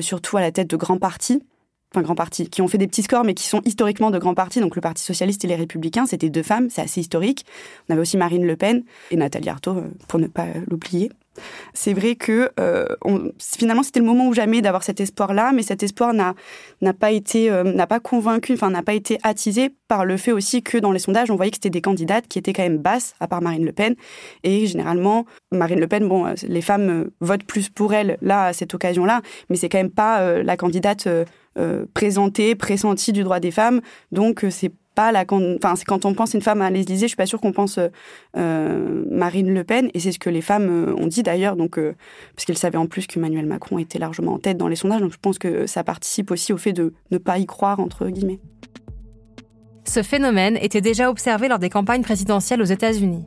surtout 0.00 0.36
à 0.36 0.40
la 0.40 0.52
tête 0.52 0.68
de 0.68 0.76
grands 0.76 0.98
partis 0.98 1.42
enfin 1.92 2.02
grands 2.02 2.14
partis, 2.14 2.48
qui 2.48 2.60
ont 2.60 2.68
fait 2.68 2.78
des 2.78 2.86
petits 2.86 3.02
scores, 3.02 3.24
mais 3.24 3.34
qui 3.34 3.46
sont 3.46 3.62
historiquement 3.64 4.10
de 4.10 4.18
grands 4.18 4.34
partis. 4.34 4.60
Donc 4.60 4.76
le 4.76 4.82
Parti 4.82 5.02
socialiste 5.02 5.44
et 5.44 5.48
les 5.48 5.56
Républicains, 5.56 6.06
c'était 6.06 6.28
deux 6.28 6.42
femmes, 6.42 6.68
c'est 6.70 6.82
assez 6.82 7.00
historique. 7.00 7.46
On 7.88 7.92
avait 7.92 8.02
aussi 8.02 8.16
Marine 8.16 8.46
Le 8.46 8.56
Pen 8.56 8.82
et 9.10 9.16
Nathalie 9.16 9.48
Arthaud, 9.48 9.82
pour 10.06 10.20
ne 10.20 10.26
pas 10.26 10.46
l'oublier. 10.70 11.10
C'est 11.74 11.92
vrai 11.92 12.16
que 12.16 12.50
euh, 12.58 12.86
finalement 13.38 13.82
c'était 13.82 14.00
le 14.00 14.06
moment 14.06 14.28
ou 14.28 14.34
jamais 14.34 14.62
d'avoir 14.62 14.82
cet 14.82 15.00
espoir-là, 15.00 15.52
mais 15.52 15.62
cet 15.62 15.82
espoir 15.82 16.12
n'a 16.14 16.34
pas 16.94 17.10
été 17.10 17.50
euh, 17.50 17.64
n'a 17.64 17.86
pas 17.86 18.00
convaincu, 18.00 18.54
enfin 18.54 18.70
n'a 18.70 18.82
pas 18.82 18.94
été 18.94 19.18
attisé 19.22 19.70
par 19.88 20.04
le 20.04 20.16
fait 20.16 20.32
aussi 20.32 20.62
que 20.62 20.78
dans 20.78 20.92
les 20.92 20.98
sondages 20.98 21.30
on 21.30 21.36
voyait 21.36 21.50
que 21.50 21.56
c'était 21.56 21.70
des 21.70 21.80
candidates 21.80 22.28
qui 22.28 22.38
étaient 22.38 22.52
quand 22.52 22.62
même 22.62 22.78
basses, 22.78 23.14
à 23.20 23.28
part 23.28 23.42
Marine 23.42 23.64
Le 23.64 23.72
Pen, 23.72 23.94
et 24.44 24.66
généralement 24.66 25.26
Marine 25.52 25.80
Le 25.80 25.88
Pen, 25.88 26.08
bon, 26.08 26.26
les 26.46 26.62
femmes 26.62 27.10
votent 27.20 27.44
plus 27.44 27.68
pour 27.68 27.94
elle 27.94 28.18
là 28.22 28.46
à 28.46 28.52
cette 28.52 28.74
occasion-là, 28.74 29.22
mais 29.50 29.56
c'est 29.56 29.68
quand 29.68 29.78
même 29.78 29.90
pas 29.90 30.42
la 30.42 30.56
candidate 30.56 31.08
présentée, 31.94 32.54
pressentie 32.54 33.12
du 33.12 33.22
droit 33.22 33.40
des 33.40 33.50
femmes, 33.50 33.80
donc 34.12 34.44
c'est 34.50 34.72
pas 34.98 35.12
la 35.12 35.24
enfin 35.30 35.74
quand 35.86 36.04
on 36.06 36.12
pense 36.12 36.34
une 36.34 36.42
femme 36.42 36.60
à 36.60 36.70
l'Élysée, 36.70 37.02
je 37.02 37.10
suis 37.10 37.16
pas 37.16 37.24
sûre 37.24 37.40
qu'on 37.40 37.52
pense 37.52 37.78
euh, 38.36 39.04
Marine 39.08 39.54
Le 39.54 39.62
Pen 39.62 39.90
et 39.94 40.00
c'est 40.00 40.10
ce 40.10 40.18
que 40.18 40.28
les 40.28 40.40
femmes 40.40 40.68
euh, 40.68 40.92
ont 40.96 41.06
dit 41.06 41.22
d'ailleurs 41.22 41.54
donc 41.54 41.78
euh, 41.78 41.94
parce 42.34 42.44
qu'elles 42.44 42.58
savaient 42.58 42.78
en 42.78 42.88
plus 42.88 43.06
qu'Emmanuel 43.06 43.46
Macron 43.46 43.78
était 43.78 44.00
largement 44.00 44.32
en 44.32 44.38
tête 44.40 44.56
dans 44.56 44.66
les 44.66 44.74
sondages 44.74 45.00
donc 45.00 45.12
je 45.12 45.18
pense 45.22 45.38
que 45.38 45.68
ça 45.68 45.84
participe 45.84 46.32
aussi 46.32 46.52
au 46.52 46.56
fait 46.56 46.72
de 46.72 46.94
ne 47.12 47.18
pas 47.18 47.38
y 47.38 47.46
croire 47.46 47.78
entre 47.78 48.08
guillemets. 48.08 48.40
Ce 49.84 50.02
phénomène 50.02 50.58
était 50.60 50.80
déjà 50.80 51.10
observé 51.10 51.46
lors 51.46 51.60
des 51.60 51.70
campagnes 51.70 52.02
présidentielles 52.02 52.60
aux 52.60 52.64
États-Unis. 52.64 53.24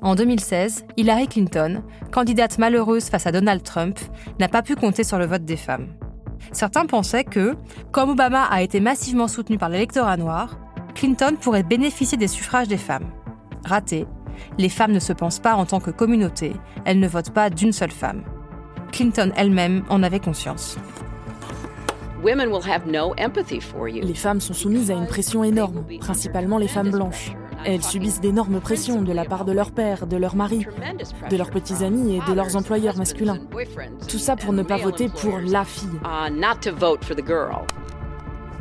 En 0.00 0.14
2016, 0.14 0.86
Hillary 0.96 1.28
Clinton, 1.28 1.82
candidate 2.10 2.56
malheureuse 2.56 3.10
face 3.10 3.26
à 3.26 3.32
Donald 3.32 3.62
Trump, 3.62 3.98
n'a 4.40 4.48
pas 4.48 4.62
pu 4.62 4.76
compter 4.76 5.04
sur 5.04 5.18
le 5.18 5.26
vote 5.26 5.44
des 5.44 5.58
femmes. 5.58 5.88
Certains 6.52 6.86
pensaient 6.86 7.24
que, 7.24 7.54
comme 7.92 8.08
Obama 8.08 8.44
a 8.44 8.62
été 8.62 8.80
massivement 8.80 9.28
soutenu 9.28 9.58
par 9.58 9.68
l'électorat 9.68 10.16
noir, 10.16 10.58
Clinton 10.94 11.36
pourrait 11.40 11.62
bénéficier 11.62 12.18
des 12.18 12.28
suffrages 12.28 12.68
des 12.68 12.76
femmes. 12.76 13.10
Raté, 13.64 14.06
les 14.58 14.68
femmes 14.68 14.92
ne 14.92 14.98
se 14.98 15.12
pensent 15.12 15.38
pas 15.38 15.54
en 15.54 15.66
tant 15.66 15.80
que 15.80 15.90
communauté, 15.90 16.54
elles 16.84 17.00
ne 17.00 17.08
votent 17.08 17.32
pas 17.32 17.50
d'une 17.50 17.72
seule 17.72 17.90
femme. 17.90 18.22
Clinton 18.92 19.32
elle-même 19.36 19.84
en 19.88 20.02
avait 20.02 20.20
conscience. 20.20 20.76
Les 22.24 24.14
femmes 24.14 24.40
sont 24.40 24.54
soumises 24.54 24.90
à 24.90 24.94
une 24.94 25.06
pression 25.06 25.42
énorme, 25.42 25.84
principalement 25.98 26.58
les 26.58 26.68
femmes 26.68 26.90
blanches. 26.90 27.32
Elles 27.64 27.82
subissent 27.82 28.20
d'énormes 28.20 28.60
pressions 28.60 29.02
de 29.02 29.12
la 29.12 29.24
part 29.24 29.44
de 29.44 29.52
leur 29.52 29.70
père, 29.70 30.06
de 30.06 30.16
leur 30.16 30.36
mari, 30.36 30.66
de 31.30 31.36
leurs 31.36 31.50
petits 31.50 31.84
amis 31.84 32.16
et 32.16 32.20
de 32.30 32.34
leurs 32.34 32.56
employeurs 32.56 32.96
masculins. 32.96 33.38
Tout 34.08 34.18
ça 34.18 34.36
pour 34.36 34.52
ne 34.52 34.62
pas 34.62 34.76
voter 34.78 35.08
pour 35.08 35.38
la 35.38 35.64
fille. 35.64 35.88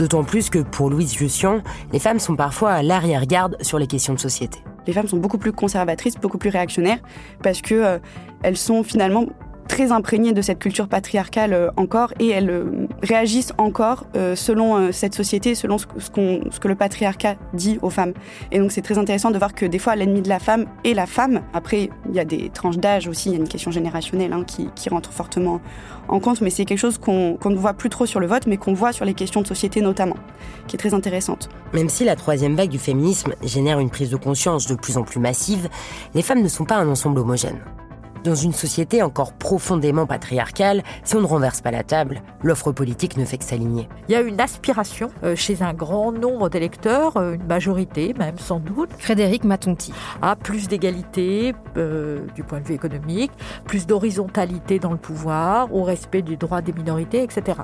D'autant 0.02 0.24
plus 0.24 0.50
que 0.50 0.58
pour 0.58 0.90
Louise 0.90 1.14
Jussian, 1.14 1.62
les 1.94 2.00
femmes 2.00 2.18
sont 2.18 2.36
parfois 2.36 2.72
à 2.72 2.82
l'arrière-garde 2.82 3.58
sur 3.62 3.78
les 3.78 3.86
questions 3.86 4.16
de 4.16 4.20
société. 4.20 4.58
Les 4.88 4.94
femmes 4.94 5.08
sont 5.08 5.18
beaucoup 5.18 5.38
plus 5.38 5.52
conservatrices, 5.52 6.16
beaucoup 6.16 6.40
plus 6.40 6.50
réactionnaires, 6.50 6.98
parce 7.44 7.62
que 7.62 7.76
euh, 7.76 8.00
elles 8.42 8.58
sont 8.58 8.82
finalement 8.82 9.28
très 9.72 9.94
imprégnées 9.94 10.34
de 10.34 10.42
cette 10.42 10.60
culture 10.60 10.90
patriarcale 10.90 11.54
euh, 11.54 11.70
encore 11.78 12.14
et 12.20 12.28
elles 12.28 12.50
euh, 12.50 12.88
réagissent 13.02 13.54
encore 13.58 14.06
euh, 14.18 14.36
selon 14.36 14.92
cette 14.92 15.16
société, 15.16 15.56
selon 15.56 15.78
ce, 15.78 15.86
que 15.86 16.68
le 16.68 16.76
patriarcat 16.76 17.36
dit 17.54 17.80
aux 17.82 17.90
femmes. 17.90 18.12
Et 18.52 18.60
donc 18.60 18.74
c'est 18.74 18.82
très 18.82 18.98
intéressant 18.98 19.32
de 19.32 19.38
voir 19.38 19.56
que 19.56 19.66
des 19.66 19.80
fois 19.80 19.96
l'ennemi 19.96 20.22
de 20.22 20.28
la 20.28 20.40
femme 20.40 20.66
est 20.84 20.94
la 20.94 21.06
femme. 21.06 21.40
Après, 21.54 21.90
il 22.10 22.16
y 22.16 22.20
a 22.20 22.26
des 22.26 22.50
tranches 22.50 22.80
d'âge 22.80 23.08
aussi, 23.08 23.30
il 23.30 23.32
y 23.32 23.36
a 23.36 23.40
une 23.40 23.48
question 23.48 23.72
générationnelle 23.72 24.34
hein, 24.34 24.44
qui, 24.46 24.68
rentre 24.90 25.14
fortement 25.14 25.62
en 26.10 26.20
compte, 26.20 26.42
mais 26.42 26.50
c'est 26.50 26.66
quelque 26.66 26.78
chose 26.78 26.98
qu'on 26.98 27.38
ne 27.46 27.56
voit 27.56 27.74
plus 27.74 27.90
trop 27.90 28.06
sur 28.06 28.20
le 28.20 28.28
vote, 28.28 28.48
mais 28.48 28.58
qu'on 28.58 28.74
voit 28.74 28.92
sur 28.92 29.06
les 29.06 29.14
questions 29.14 29.42
de 29.42 29.48
société 29.48 29.80
notamment, 29.80 30.18
qui 30.68 30.76
est 30.76 30.80
très 30.80 30.94
intéressante. 30.94 31.48
Même 31.74 31.88
si 31.88 32.04
la 32.04 32.18
troisième 32.18 32.56
vague 32.56 32.70
du 32.70 32.80
féminisme 32.80 33.36
génère 33.42 33.80
une 33.80 33.90
prise 33.90 34.10
de 34.10 34.18
conscience 34.18 34.68
de 34.68 34.76
plus 34.76 34.98
en 34.98 35.04
plus 35.04 35.22
massive, 35.22 35.70
les 36.14 36.24
femmes 36.24 36.42
ne 36.42 36.50
sont 36.50 36.66
pas 36.66 36.76
un 36.76 36.90
ensemble 36.90 37.20
homogène. 37.20 37.62
Dans 38.24 38.36
une 38.36 38.54
société 38.54 39.02
encore 39.02 39.34
profondément 39.34 40.06
patriarcale, 40.06 40.84
si 41.04 41.16
on 41.16 41.22
ne 41.22 41.26
renverse 41.26 41.62
pas 41.62 41.72
la 41.72 41.82
table, 41.82 42.22
l'offre 42.44 42.72
politique 42.72 43.18
ne 43.18 43.26
fait 43.26 43.40
que 43.40 43.44
s'aligner. 43.44 43.90
Il 44.08 44.12
y 44.12 44.16
a 44.16 44.22
une 44.22 44.40
aspiration 44.40 45.10
euh, 45.24 45.36
chez 45.36 45.64
un 45.64 45.74
grand 45.74 46.12
nombre 46.12 46.48
d'électeurs, 46.48 47.18
euh, 47.18 47.34
une 47.34 47.46
majorité 47.46 48.14
même 48.14 48.38
sans 48.38 48.60
doute. 48.60 48.92
Frédéric 49.00 49.44
Matonti. 49.44 49.92
À 50.22 50.36
plus 50.36 50.68
d'égalité 50.68 51.56
euh, 51.78 52.20
du 52.36 52.44
point 52.44 52.60
de 52.60 52.68
vue 52.68 52.76
économique, 52.76 53.32
plus 53.66 53.88
d'horizontalité 53.88 54.78
dans 54.78 54.92
le 54.92 54.98
pouvoir, 54.98 55.74
au 55.74 55.82
respect 55.82 56.22
du 56.22 56.38
droit 56.38 56.62
des 56.62 56.74
minorités, 56.74 57.24
etc. 57.24 57.62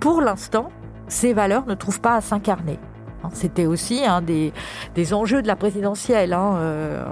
Pour 0.00 0.20
l'instant, 0.20 0.68
ces 1.08 1.32
valeurs 1.32 1.66
ne 1.66 1.74
trouvent 1.74 2.02
pas 2.02 2.14
à 2.14 2.20
s'incarner. 2.20 2.78
Hein, 3.28 3.30
c'était 3.34 3.66
aussi 3.66 4.04
un 4.04 4.22
des, 4.22 4.52
enjeux 5.12 5.42
de 5.42 5.46
la 5.46 5.56
présidentielle. 5.56 6.32
Hein, 6.32 6.56
euh, 6.56 7.04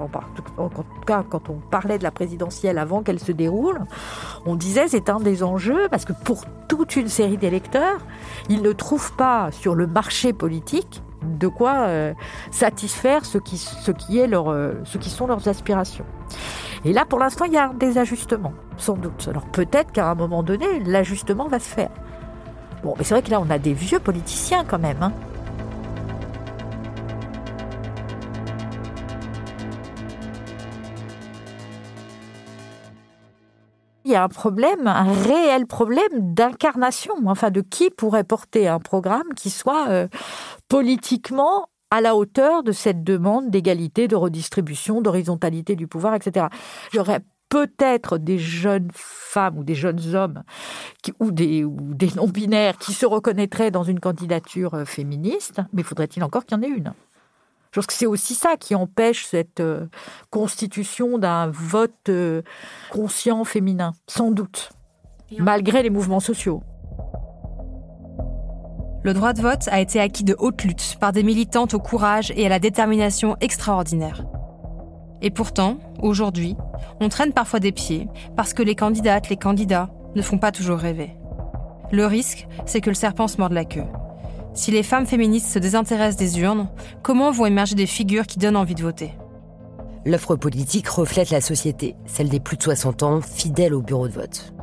en, 0.57 0.69
tout 0.69 0.83
cas, 1.05 1.23
quand 1.27 1.49
on 1.49 1.55
parlait 1.55 1.97
de 1.97 2.03
la 2.03 2.11
présidentielle 2.11 2.77
avant 2.77 3.01
qu'elle 3.01 3.19
se 3.19 3.31
déroule, 3.31 3.79
on 4.45 4.55
disait 4.55 4.87
c'est 4.87 5.09
un 5.09 5.19
des 5.19 5.43
enjeux 5.43 5.87
parce 5.89 6.05
que 6.05 6.13
pour 6.13 6.45
toute 6.67 6.95
une 6.95 7.07
série 7.07 7.37
d'électeurs, 7.37 7.99
ils 8.49 8.61
ne 8.61 8.71
trouvent 8.71 9.13
pas 9.15 9.49
sur 9.51 9.75
le 9.75 9.87
marché 9.87 10.33
politique 10.33 11.01
de 11.23 11.47
quoi 11.47 11.87
euh, 11.87 12.13
satisfaire 12.51 13.25
ce 13.25 13.37
qui, 13.37 14.19
est 14.19 14.27
leur, 14.27 14.49
euh, 14.49 14.73
ce 14.83 14.97
qui 14.97 15.09
sont 15.09 15.27
leurs 15.27 15.47
aspirations. 15.47 16.05
Et 16.85 16.93
là, 16.93 17.05
pour 17.05 17.19
l'instant, 17.19 17.45
il 17.45 17.53
y 17.53 17.57
a 17.57 17.71
des 17.73 17.97
ajustements, 17.97 18.53
sans 18.77 18.93
doute. 18.93 19.27
Alors 19.29 19.45
peut-être 19.45 19.91
qu'à 19.91 20.09
un 20.09 20.15
moment 20.15 20.43
donné, 20.43 20.79
l'ajustement 20.85 21.47
va 21.47 21.59
se 21.59 21.69
faire. 21.69 21.89
Bon, 22.83 22.93
mais 22.97 23.03
c'est 23.03 23.15
vrai 23.15 23.23
que 23.23 23.31
là, 23.31 23.41
on 23.41 23.49
a 23.49 23.57
des 23.57 23.73
vieux 23.73 23.99
politiciens 23.99 24.63
quand 24.63 24.77
même. 24.77 25.01
Hein. 25.01 25.11
Il 34.07 34.11
y 34.11 34.15
a 34.15 34.23
un 34.23 34.29
problème, 34.29 34.87
un 34.87 35.11
réel 35.11 35.67
problème 35.67 36.33
d'incarnation, 36.33 37.13
enfin 37.25 37.51
de 37.51 37.59
qui 37.59 37.89
pourrait 37.89 38.23
porter 38.23 38.67
un 38.67 38.79
programme 38.79 39.27
qui 39.35 39.49
soit 39.49 39.89
euh, 39.89 40.07
politiquement 40.69 41.67
à 41.91 41.99
la 41.99 42.15
hauteur 42.15 42.63
de 42.63 42.71
cette 42.71 43.03
demande 43.03 43.49
d'égalité, 43.49 44.07
de 44.07 44.15
redistribution, 44.15 45.01
d'horizontalité 45.01 45.75
du 45.75 45.87
pouvoir, 45.87 46.15
etc. 46.15 46.47
J'aurais 46.93 47.19
peut-être 47.49 48.17
des 48.17 48.39
jeunes 48.39 48.89
femmes 48.93 49.57
ou 49.57 49.63
des 49.65 49.75
jeunes 49.75 50.15
hommes 50.15 50.43
ou 51.19 51.31
des, 51.31 51.65
non-binaires 52.15 52.77
qui 52.77 52.93
se 52.93 53.05
reconnaîtraient 53.05 53.71
dans 53.71 53.83
une 53.83 53.99
candidature 53.99 54.73
euh, 54.73 54.85
féministe, 54.85 55.61
mais 55.73 55.83
faudrait-il 55.83 56.23
encore 56.23 56.45
qu'il 56.45 56.57
y 56.57 56.59
en 56.59 56.63
ait 56.63 56.73
une? 56.73 56.93
Je 57.77 57.79
pense 57.79 57.85
que 57.85 57.93
c'est 57.93 58.07
aussi 58.07 58.33
ça 58.33 58.57
qui 58.57 58.73
empêche 58.73 59.27
cette 59.27 59.59
euh, 59.59 59.85
constitution 60.31 61.19
d'un 61.19 61.45
vote 61.45 62.09
euh, 62.09 62.41
conscient 62.89 63.43
féminin, 63.43 63.93
sans 64.07 64.31
doute, 64.31 64.71
malgré 65.37 65.83
les 65.83 65.91
mouvements 65.91 66.19
sociaux. 66.19 66.63
Le 69.03 69.13
droit 69.13 69.33
de 69.33 69.43
vote 69.43 69.67
a 69.67 69.79
été 69.79 69.99
acquis 69.99 70.23
de 70.23 70.35
haute 70.39 70.63
lutte 70.63 70.97
par 70.99 71.11
des 71.11 71.21
militantes 71.21 71.75
au 71.75 71.79
courage 71.79 72.33
et 72.35 72.47
à 72.47 72.49
la 72.49 72.57
détermination 72.57 73.37
extraordinaire. 73.41 74.25
Et 75.21 75.29
pourtant, 75.29 75.77
aujourd'hui, 76.01 76.55
on 76.99 77.09
traîne 77.09 77.31
parfois 77.31 77.59
des 77.59 77.71
pieds 77.71 78.07
parce 78.35 78.55
que 78.55 78.63
les 78.63 78.73
candidates, 78.73 79.29
les 79.29 79.37
candidats 79.37 79.91
ne 80.15 80.23
font 80.23 80.39
pas 80.39 80.51
toujours 80.51 80.79
rêver. 80.79 81.15
Le 81.91 82.07
risque, 82.07 82.47
c'est 82.65 82.81
que 82.81 82.89
le 82.89 82.95
serpent 82.95 83.27
se 83.27 83.37
morde 83.37 83.53
la 83.53 83.65
queue. 83.65 83.85
Si 84.57 84.71
les 84.71 84.81
femmes 84.81 85.05
féministes 85.05 85.51
se 85.51 85.59
désintéressent 85.59 86.17
des 86.17 86.39
urnes, 86.39 86.67
comment 87.03 87.29
vont 87.29 87.45
émerger 87.45 87.75
des 87.75 87.85
figures 87.85 88.25
qui 88.25 88.39
donnent 88.39 88.55
envie 88.55 88.73
de 88.73 88.81
voter? 88.81 89.11
L'offre 90.03 90.35
politique 90.35 90.87
reflète 90.87 91.29
la 91.29 91.41
société, 91.41 91.95
celle 92.07 92.27
des 92.27 92.39
plus 92.39 92.57
de 92.57 92.63
60 92.63 93.03
ans, 93.03 93.21
fidèles 93.21 93.75
au 93.75 93.83
bureau 93.83 94.07
de 94.07 94.13
vote. 94.13 94.55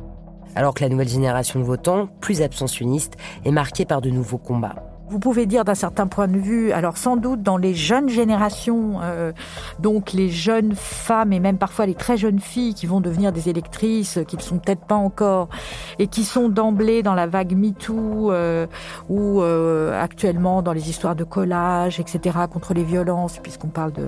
Alors 0.53 0.73
que 0.73 0.83
la 0.83 0.89
nouvelle 0.89 1.07
génération 1.07 1.61
de 1.61 1.65
votants, 1.65 2.07
plus 2.19 2.41
abstentionnistes, 2.41 3.13
est 3.45 3.51
marquée 3.51 3.85
par 3.85 4.01
de 4.01 4.09
nouveaux 4.09 4.37
combats. 4.37 4.75
Vous 5.07 5.19
pouvez 5.19 5.45
dire 5.45 5.65
d'un 5.65 5.75
certain 5.75 6.07
point 6.07 6.27
de 6.27 6.37
vue, 6.39 6.71
alors 6.71 6.97
sans 6.97 7.15
doute 7.15 7.43
dans 7.43 7.57
les 7.57 7.75
jeunes 7.75 8.09
générations, 8.09 8.99
euh, 9.03 9.33
donc 9.79 10.13
les 10.13 10.29
jeunes 10.29 10.73
femmes 10.73 11.31
et 11.31 11.39
même 11.39 11.59
parfois 11.59 11.85
les 11.85 11.93
très 11.93 12.17
jeunes 12.17 12.39
filles 12.39 12.73
qui 12.73 12.87
vont 12.87 13.01
devenir 13.01 13.31
des 13.31 13.47
électrices, 13.47 14.19
qui 14.27 14.35
ne 14.35 14.41
sont 14.41 14.57
peut-être 14.57 14.83
pas 14.85 14.95
encore, 14.95 15.49
et 15.99 16.07
qui 16.07 16.23
sont 16.23 16.49
d'emblée 16.49 17.03
dans 17.03 17.13
la 17.13 17.27
vague 17.27 17.55
MeToo 17.55 18.31
euh, 18.31 18.65
ou 19.07 19.41
euh, 19.41 20.01
actuellement 20.01 20.63
dans 20.63 20.73
les 20.73 20.89
histoires 20.89 21.15
de 21.15 21.23
collage, 21.23 21.99
etc., 21.99 22.39
contre 22.51 22.73
les 22.73 22.83
violences, 22.83 23.37
puisqu'on 23.37 23.67
parle 23.67 23.93
de, 23.93 24.07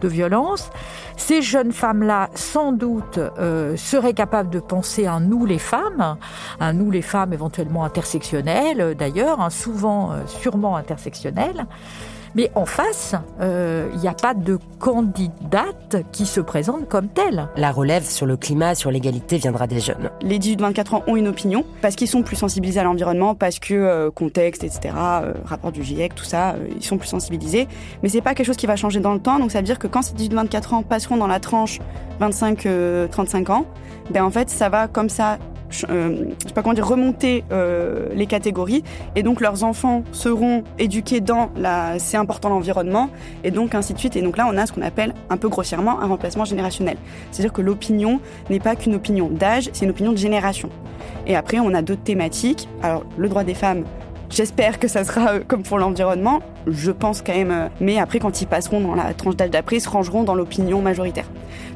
de 0.00 0.08
violence. 0.08 0.70
Ces 1.18 1.42
jeunes 1.42 1.72
femmes-là, 1.72 2.30
sans 2.34 2.72
doute, 2.72 3.18
euh, 3.38 3.76
seraient 3.76 4.14
capables 4.14 4.48
de 4.48 4.60
penser 4.60 5.06
un 5.06 5.20
nous 5.20 5.44
les 5.44 5.58
femmes, 5.58 6.16
un 6.58 6.72
nous 6.72 6.90
les 6.90 7.02
femmes 7.02 7.34
éventuellement 7.34 7.84
intersectionnelles 7.84 8.94
d'ailleurs, 8.98 9.40
hein, 9.40 9.50
souvent 9.50 10.12
sûrement 10.40 10.76
intersectionnelle. 10.76 11.66
Mais 12.34 12.50
en 12.54 12.66
face, 12.66 13.14
euh, 13.40 13.88
il 13.94 14.00
n'y 14.00 14.08
a 14.08 14.12
pas 14.12 14.34
de 14.34 14.58
candidate 14.78 15.96
qui 16.12 16.26
se 16.26 16.40
présente 16.40 16.88
comme 16.88 17.08
telle. 17.08 17.48
La 17.56 17.72
relève 17.72 18.04
sur 18.04 18.26
le 18.26 18.36
climat, 18.36 18.74
sur 18.74 18.90
l'égalité 18.90 19.38
viendra 19.38 19.66
des 19.66 19.80
jeunes. 19.80 20.10
Les 20.20 20.38
18-24 20.38 20.94
ans 20.96 21.02
ont 21.06 21.16
une 21.16 21.28
opinion 21.28 21.64
parce 21.80 21.96
qu'ils 21.96 22.08
sont 22.08 22.22
plus 22.22 22.36
sensibilisés 22.36 22.80
à 22.80 22.84
l'environnement, 22.84 23.34
parce 23.34 23.58
que 23.58 23.74
euh, 23.74 24.10
contexte, 24.10 24.62
etc., 24.62 24.94
euh, 24.94 25.32
rapport 25.44 25.72
du 25.72 25.82
GIEC, 25.82 26.14
tout 26.14 26.24
ça, 26.24 26.54
ils 26.76 26.84
sont 26.84 26.98
plus 26.98 27.08
sensibilisés. 27.08 27.66
Mais 28.02 28.08
c'est 28.08 28.20
pas 28.20 28.34
quelque 28.34 28.46
chose 28.46 28.56
qui 28.56 28.66
va 28.66 28.76
changer 28.76 29.00
dans 29.00 29.14
le 29.14 29.20
temps. 29.20 29.38
Donc 29.38 29.50
ça 29.50 29.58
veut 29.58 29.64
dire 29.64 29.78
que 29.78 29.86
quand 29.86 30.02
ces 30.02 30.14
18-24 30.14 30.74
ans 30.74 30.82
passeront 30.82 31.16
dans 31.16 31.26
la 31.26 31.40
tranche 31.40 31.80
25-35 32.20 33.50
ans, 33.50 33.66
ben 34.10 34.22
en 34.22 34.30
fait 34.30 34.50
ça 34.50 34.68
va 34.68 34.88
comme 34.88 35.08
ça 35.08 35.38
euh, 35.90 36.24
je 36.42 36.48
sais 36.48 36.54
pas 36.54 36.62
comment 36.62 36.74
dire, 36.74 36.86
remonter 36.86 37.44
euh, 37.52 38.08
les 38.14 38.26
catégories. 38.26 38.82
Et 39.16 39.22
donc 39.22 39.40
leurs 39.40 39.64
enfants 39.64 40.02
seront 40.12 40.64
éduqués 40.78 41.20
dans 41.20 41.50
la, 41.56 41.98
c'est 41.98 42.16
important 42.16 42.48
l'environnement, 42.48 43.10
et 43.44 43.50
donc 43.50 43.74
ainsi 43.74 43.94
de 43.94 43.98
suite. 43.98 44.16
Et 44.16 44.22
donc 44.22 44.36
là, 44.36 44.48
on 44.50 44.56
a 44.56 44.66
ce 44.66 44.72
qu'on 44.72 44.82
appelle 44.82 45.14
un 45.30 45.36
peu 45.36 45.48
grossièrement 45.48 46.00
un 46.00 46.06
remplacement 46.06 46.44
générationnel. 46.44 46.96
C'est-à-dire 47.30 47.52
que 47.52 47.62
l'opinion 47.62 48.20
n'est 48.50 48.60
pas 48.60 48.76
qu'une 48.76 48.94
opinion 48.94 49.28
d'âge, 49.28 49.70
c'est 49.72 49.84
une 49.84 49.90
opinion 49.90 50.12
de 50.12 50.18
génération. 50.18 50.70
Et 51.26 51.36
après, 51.36 51.58
on 51.58 51.74
a 51.74 51.82
d'autres 51.82 52.02
thématiques. 52.02 52.68
Alors, 52.82 53.04
le 53.16 53.28
droit 53.28 53.44
des 53.44 53.54
femmes, 53.54 53.84
J'espère 54.30 54.78
que 54.78 54.88
ça 54.88 55.04
sera 55.04 55.32
euh, 55.32 55.40
comme 55.46 55.62
pour 55.62 55.78
l'environnement, 55.78 56.40
je 56.66 56.90
pense 56.90 57.22
quand 57.22 57.34
même. 57.34 57.50
Euh, 57.50 57.68
mais 57.80 57.98
après, 57.98 58.18
quand 58.18 58.42
ils 58.42 58.46
passeront 58.46 58.80
dans 58.80 58.94
la 58.94 59.14
tranche 59.14 59.36
d'âge 59.36 59.50
d'après, 59.50 59.76
ils 59.76 59.80
se 59.80 59.88
rangeront 59.88 60.22
dans 60.22 60.34
l'opinion 60.34 60.82
majoritaire. 60.82 61.24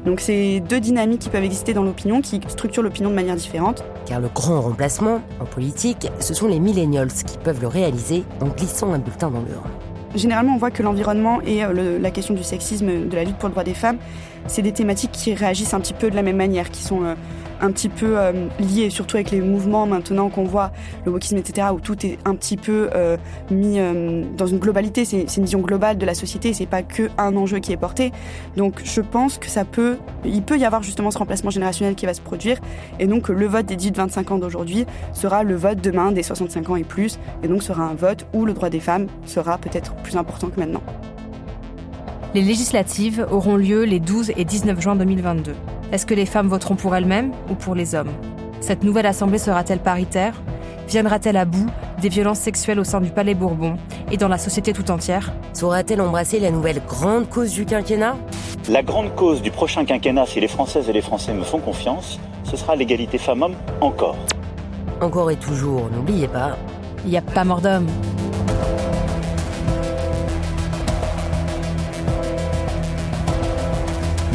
Donc 0.05 0.19
c'est 0.19 0.59
deux 0.59 0.79
dynamiques 0.79 1.21
qui 1.21 1.29
peuvent 1.29 1.43
exister 1.43 1.73
dans 1.73 1.83
l'opinion, 1.83 2.21
qui 2.21 2.39
structurent 2.47 2.83
l'opinion 2.83 3.09
de 3.09 3.15
manière 3.15 3.35
différente. 3.35 3.83
Car 4.05 4.19
le 4.19 4.27
grand 4.27 4.61
remplacement 4.61 5.21
en 5.39 5.45
politique, 5.45 6.07
ce 6.19 6.33
sont 6.33 6.47
les 6.47 6.59
millennials 6.59 7.11
qui 7.11 7.37
peuvent 7.39 7.61
le 7.61 7.67
réaliser 7.67 8.23
en 8.39 8.47
glissant 8.47 8.93
un 8.93 8.99
bulletin 8.99 9.31
dans 9.31 9.41
l'urne. 9.41 9.69
Généralement, 10.15 10.53
on 10.53 10.57
voit 10.57 10.69
que 10.69 10.83
l'environnement 10.83 11.41
et 11.41 11.63
euh, 11.63 11.97
la 11.99 12.11
question 12.11 12.35
du 12.35 12.43
sexisme, 12.43 13.07
de 13.07 13.15
la 13.15 13.23
lutte 13.23 13.37
pour 13.37 13.49
le 13.49 13.53
droit 13.53 13.63
des 13.63 13.73
femmes, 13.73 13.97
c'est 14.47 14.61
des 14.61 14.71
thématiques 14.71 15.11
qui 15.11 15.33
réagissent 15.33 15.73
un 15.73 15.79
petit 15.79 15.93
peu 15.93 16.09
de 16.09 16.15
la 16.15 16.21
même 16.21 16.37
manière, 16.37 16.69
qui 16.69 16.81
sont 16.83 17.15
un 17.63 17.71
petit 17.71 17.89
peu 17.89 18.19
euh, 18.19 18.47
lié, 18.59 18.89
surtout 18.89 19.15
avec 19.15 19.31
les 19.31 19.39
mouvements 19.39 19.87
maintenant 19.87 20.29
qu'on 20.29 20.43
voit, 20.43 20.71
le 21.05 21.11
wokisme, 21.11 21.37
etc., 21.37 21.67
où 21.73 21.79
tout 21.79 22.05
est 22.05 22.17
un 22.25 22.35
petit 22.35 22.57
peu 22.57 22.89
euh, 22.93 23.17
mis 23.51 23.79
euh, 23.79 24.23
dans 24.37 24.47
une 24.47 24.59
globalité. 24.59 25.05
C'est 25.05 25.37
une 25.37 25.43
vision 25.43 25.61
globale 25.61 25.97
de 25.97 26.05
la 26.05 26.13
société, 26.13 26.53
c'est 26.53 26.65
pas 26.65 26.83
que 26.83 27.09
un 27.17 27.35
enjeu 27.37 27.59
qui 27.59 27.71
est 27.71 27.77
porté. 27.77 28.11
Donc 28.57 28.81
je 28.83 28.99
pense 28.99 29.37
que 29.37 29.47
ça 29.47 29.63
peut, 29.63 29.97
il 30.25 30.43
peut 30.43 30.57
y 30.57 30.65
avoir 30.65 30.83
justement 30.83 31.09
ce 31.09 31.17
remplacement 31.17 31.51
générationnel 31.51 31.95
qui 31.95 32.05
va 32.05 32.13
se 32.13 32.21
produire, 32.21 32.59
et 32.99 33.07
donc 33.07 33.29
le 33.29 33.47
vote 33.47 33.65
des 33.65 33.77
10-25 33.77 34.33
ans 34.33 34.37
d'aujourd'hui 34.37 34.85
sera 35.13 35.43
le 35.43 35.55
vote 35.55 35.79
demain 35.81 36.11
des 36.11 36.23
65 36.23 36.69
ans 36.69 36.75
et 36.75 36.83
plus, 36.83 37.17
et 37.43 37.47
donc 37.47 37.63
sera 37.63 37.83
un 37.83 37.95
vote 37.95 38.25
où 38.33 38.45
le 38.45 38.53
droit 38.53 38.69
des 38.69 38.81
femmes 38.81 39.07
sera 39.25 39.57
peut-être 39.57 39.95
plus 39.95 40.17
important 40.17 40.49
que 40.49 40.59
maintenant. 40.59 40.83
Les 42.33 42.41
législatives 42.41 43.27
auront 43.29 43.57
lieu 43.57 43.83
les 43.83 43.99
12 43.99 44.31
et 44.35 44.43
19 44.43 44.81
juin 44.81 44.95
2022. 44.95 45.53
Est-ce 45.91 46.07
que 46.07 46.15
les 46.15 46.25
femmes 46.25 46.47
voteront 46.47 46.75
pour 46.75 46.95
elles-mêmes 46.95 47.31
ou 47.51 47.53
pour 47.53 47.75
les 47.75 47.93
hommes? 47.93 48.09
Cette 48.59 48.83
nouvelle 48.83 49.05
assemblée 49.05 49.37
sera-t-elle 49.37 49.77
paritaire? 49.77 50.33
Viendra-t-elle 50.87 51.37
à 51.37 51.45
bout 51.45 51.67
des 52.01 52.09
violences 52.09 52.39
sexuelles 52.39 52.79
au 52.79 52.83
sein 52.83 53.01
du 53.01 53.11
Palais 53.11 53.35
Bourbon 53.35 53.77
et 54.11 54.17
dans 54.17 54.29
la 54.29 54.39
société 54.39 54.73
tout 54.73 54.89
entière? 54.89 55.31
Saura-t-elle 55.53 56.01
embrasser 56.01 56.39
la 56.39 56.49
nouvelle 56.49 56.81
grande 56.87 57.29
cause 57.29 57.53
du 57.53 57.65
quinquennat? 57.65 58.17
La 58.67 58.81
grande 58.81 59.13
cause 59.13 59.43
du 59.43 59.51
prochain 59.51 59.85
quinquennat, 59.85 60.25
si 60.25 60.39
les 60.39 60.47
Françaises 60.47 60.89
et 60.89 60.93
les 60.93 61.01
Français 61.01 61.35
me 61.35 61.43
font 61.43 61.59
confiance, 61.59 62.19
ce 62.45 62.57
sera 62.57 62.75
l'égalité 62.75 63.19
femmes-hommes 63.19 63.55
encore. 63.79 64.17
Encore 65.01 65.29
et 65.29 65.35
toujours, 65.35 65.87
n'oubliez 65.91 66.27
pas. 66.27 66.57
Il 67.05 67.11
n'y 67.11 67.17
a 67.17 67.21
pas 67.21 67.43
mort 67.43 67.61
d'homme. 67.61 67.85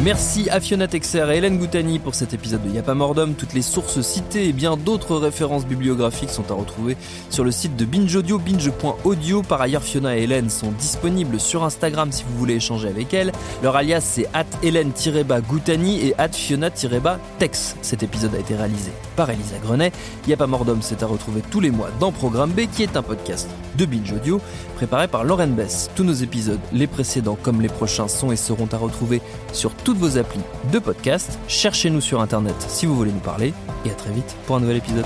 Merci 0.01 0.49
à 0.49 0.61
Fiona 0.61 0.87
Texer 0.87 1.29
et 1.29 1.37
Hélène 1.37 1.57
Goutani 1.57 1.99
pour 1.99 2.15
cet 2.15 2.33
épisode 2.33 2.63
de 2.63 2.69
Y'a 2.69 2.93
mort 2.93 3.15
d'homme. 3.15 3.33
Toutes 3.33 3.53
les 3.53 3.61
sources 3.61 3.99
citées 3.99 4.47
et 4.47 4.53
bien 4.53 4.77
d'autres 4.77 5.17
références 5.17 5.65
bibliographiques 5.65 6.29
sont 6.29 6.49
à 6.49 6.53
retrouver 6.53 6.95
sur 7.29 7.43
le 7.43 7.51
site 7.51 7.75
de 7.75 7.83
Binge 7.83 8.15
Audio, 8.15 8.39
binge.audio. 8.39 9.41
Par 9.41 9.59
ailleurs, 9.59 9.83
Fiona 9.83 10.17
et 10.17 10.21
Hélène 10.21 10.49
sont 10.49 10.71
disponibles 10.71 11.37
sur 11.37 11.65
Instagram 11.65 12.13
si 12.13 12.23
vous 12.23 12.37
voulez 12.37 12.55
échanger 12.55 12.87
avec 12.87 13.13
elles. 13.13 13.33
Leur 13.61 13.75
alias 13.75 13.99
c'est 13.99 14.27
at 14.33 14.45
Hélène-Goutani 14.63 16.07
et 16.07 16.15
at 16.17 16.29
Fiona-Tex. 16.29 17.75
Cet 17.81 18.01
épisode 18.01 18.35
a 18.35 18.39
été 18.39 18.55
réalisé 18.55 18.91
par 19.17 19.29
Elisa 19.29 19.57
Grenet. 19.61 19.91
Y'a 20.29 20.37
pas 20.37 20.47
mort 20.47 20.63
d'homme, 20.63 20.81
c'est 20.81 21.03
à 21.03 21.07
retrouver 21.07 21.41
tous 21.51 21.59
les 21.59 21.71
mois 21.71 21.89
dans 21.99 22.13
Programme 22.13 22.51
B 22.51 22.61
qui 22.71 22.83
est 22.83 22.95
un 22.95 23.03
podcast 23.03 23.49
de 23.77 23.85
Binge 23.85 24.13
Audio 24.13 24.39
préparé 24.75 25.09
par 25.09 25.25
Lauren 25.25 25.47
Bess. 25.47 25.89
Tous 25.95 26.05
nos 26.05 26.13
épisodes, 26.13 26.59
les 26.71 26.87
précédents 26.87 27.37
comme 27.41 27.61
les 27.61 27.67
prochains, 27.67 28.07
sont 28.07 28.31
et 28.31 28.37
seront 28.37 28.69
à 28.71 28.77
retrouver 28.77 29.21
sur 29.51 29.73
toutes 29.89 29.97
vos 29.97 30.19
applis 30.19 30.41
de 30.71 30.77
podcast. 30.77 31.39
Cherchez-nous 31.47 31.99
sur 31.99 32.21
internet 32.21 32.53
si 32.67 32.85
vous 32.85 32.95
voulez 32.95 33.11
nous 33.11 33.17
parler 33.17 33.55
et 33.85 33.89
à 33.89 33.95
très 33.95 34.11
vite 34.11 34.37
pour 34.45 34.57
un 34.57 34.59
nouvel 34.59 34.77
épisode. 34.77 35.03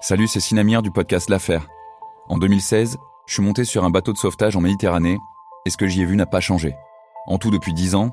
Salut, 0.00 0.28
c'est 0.28 0.38
Sinamir 0.38 0.82
du 0.82 0.92
podcast 0.92 1.28
L'Affaire. 1.28 1.66
En 2.28 2.38
2016, 2.38 2.98
je 3.26 3.32
suis 3.32 3.42
monté 3.42 3.64
sur 3.64 3.82
un 3.82 3.90
bateau 3.90 4.12
de 4.12 4.18
sauvetage 4.18 4.54
en 4.54 4.60
Méditerranée 4.60 5.18
et 5.66 5.70
ce 5.70 5.76
que 5.76 5.88
j'y 5.88 6.02
ai 6.02 6.04
vu 6.04 6.14
n'a 6.14 6.26
pas 6.26 6.38
changé. 6.38 6.76
En 7.26 7.38
tout, 7.38 7.50
depuis 7.50 7.74
10 7.74 7.96
ans, 7.96 8.12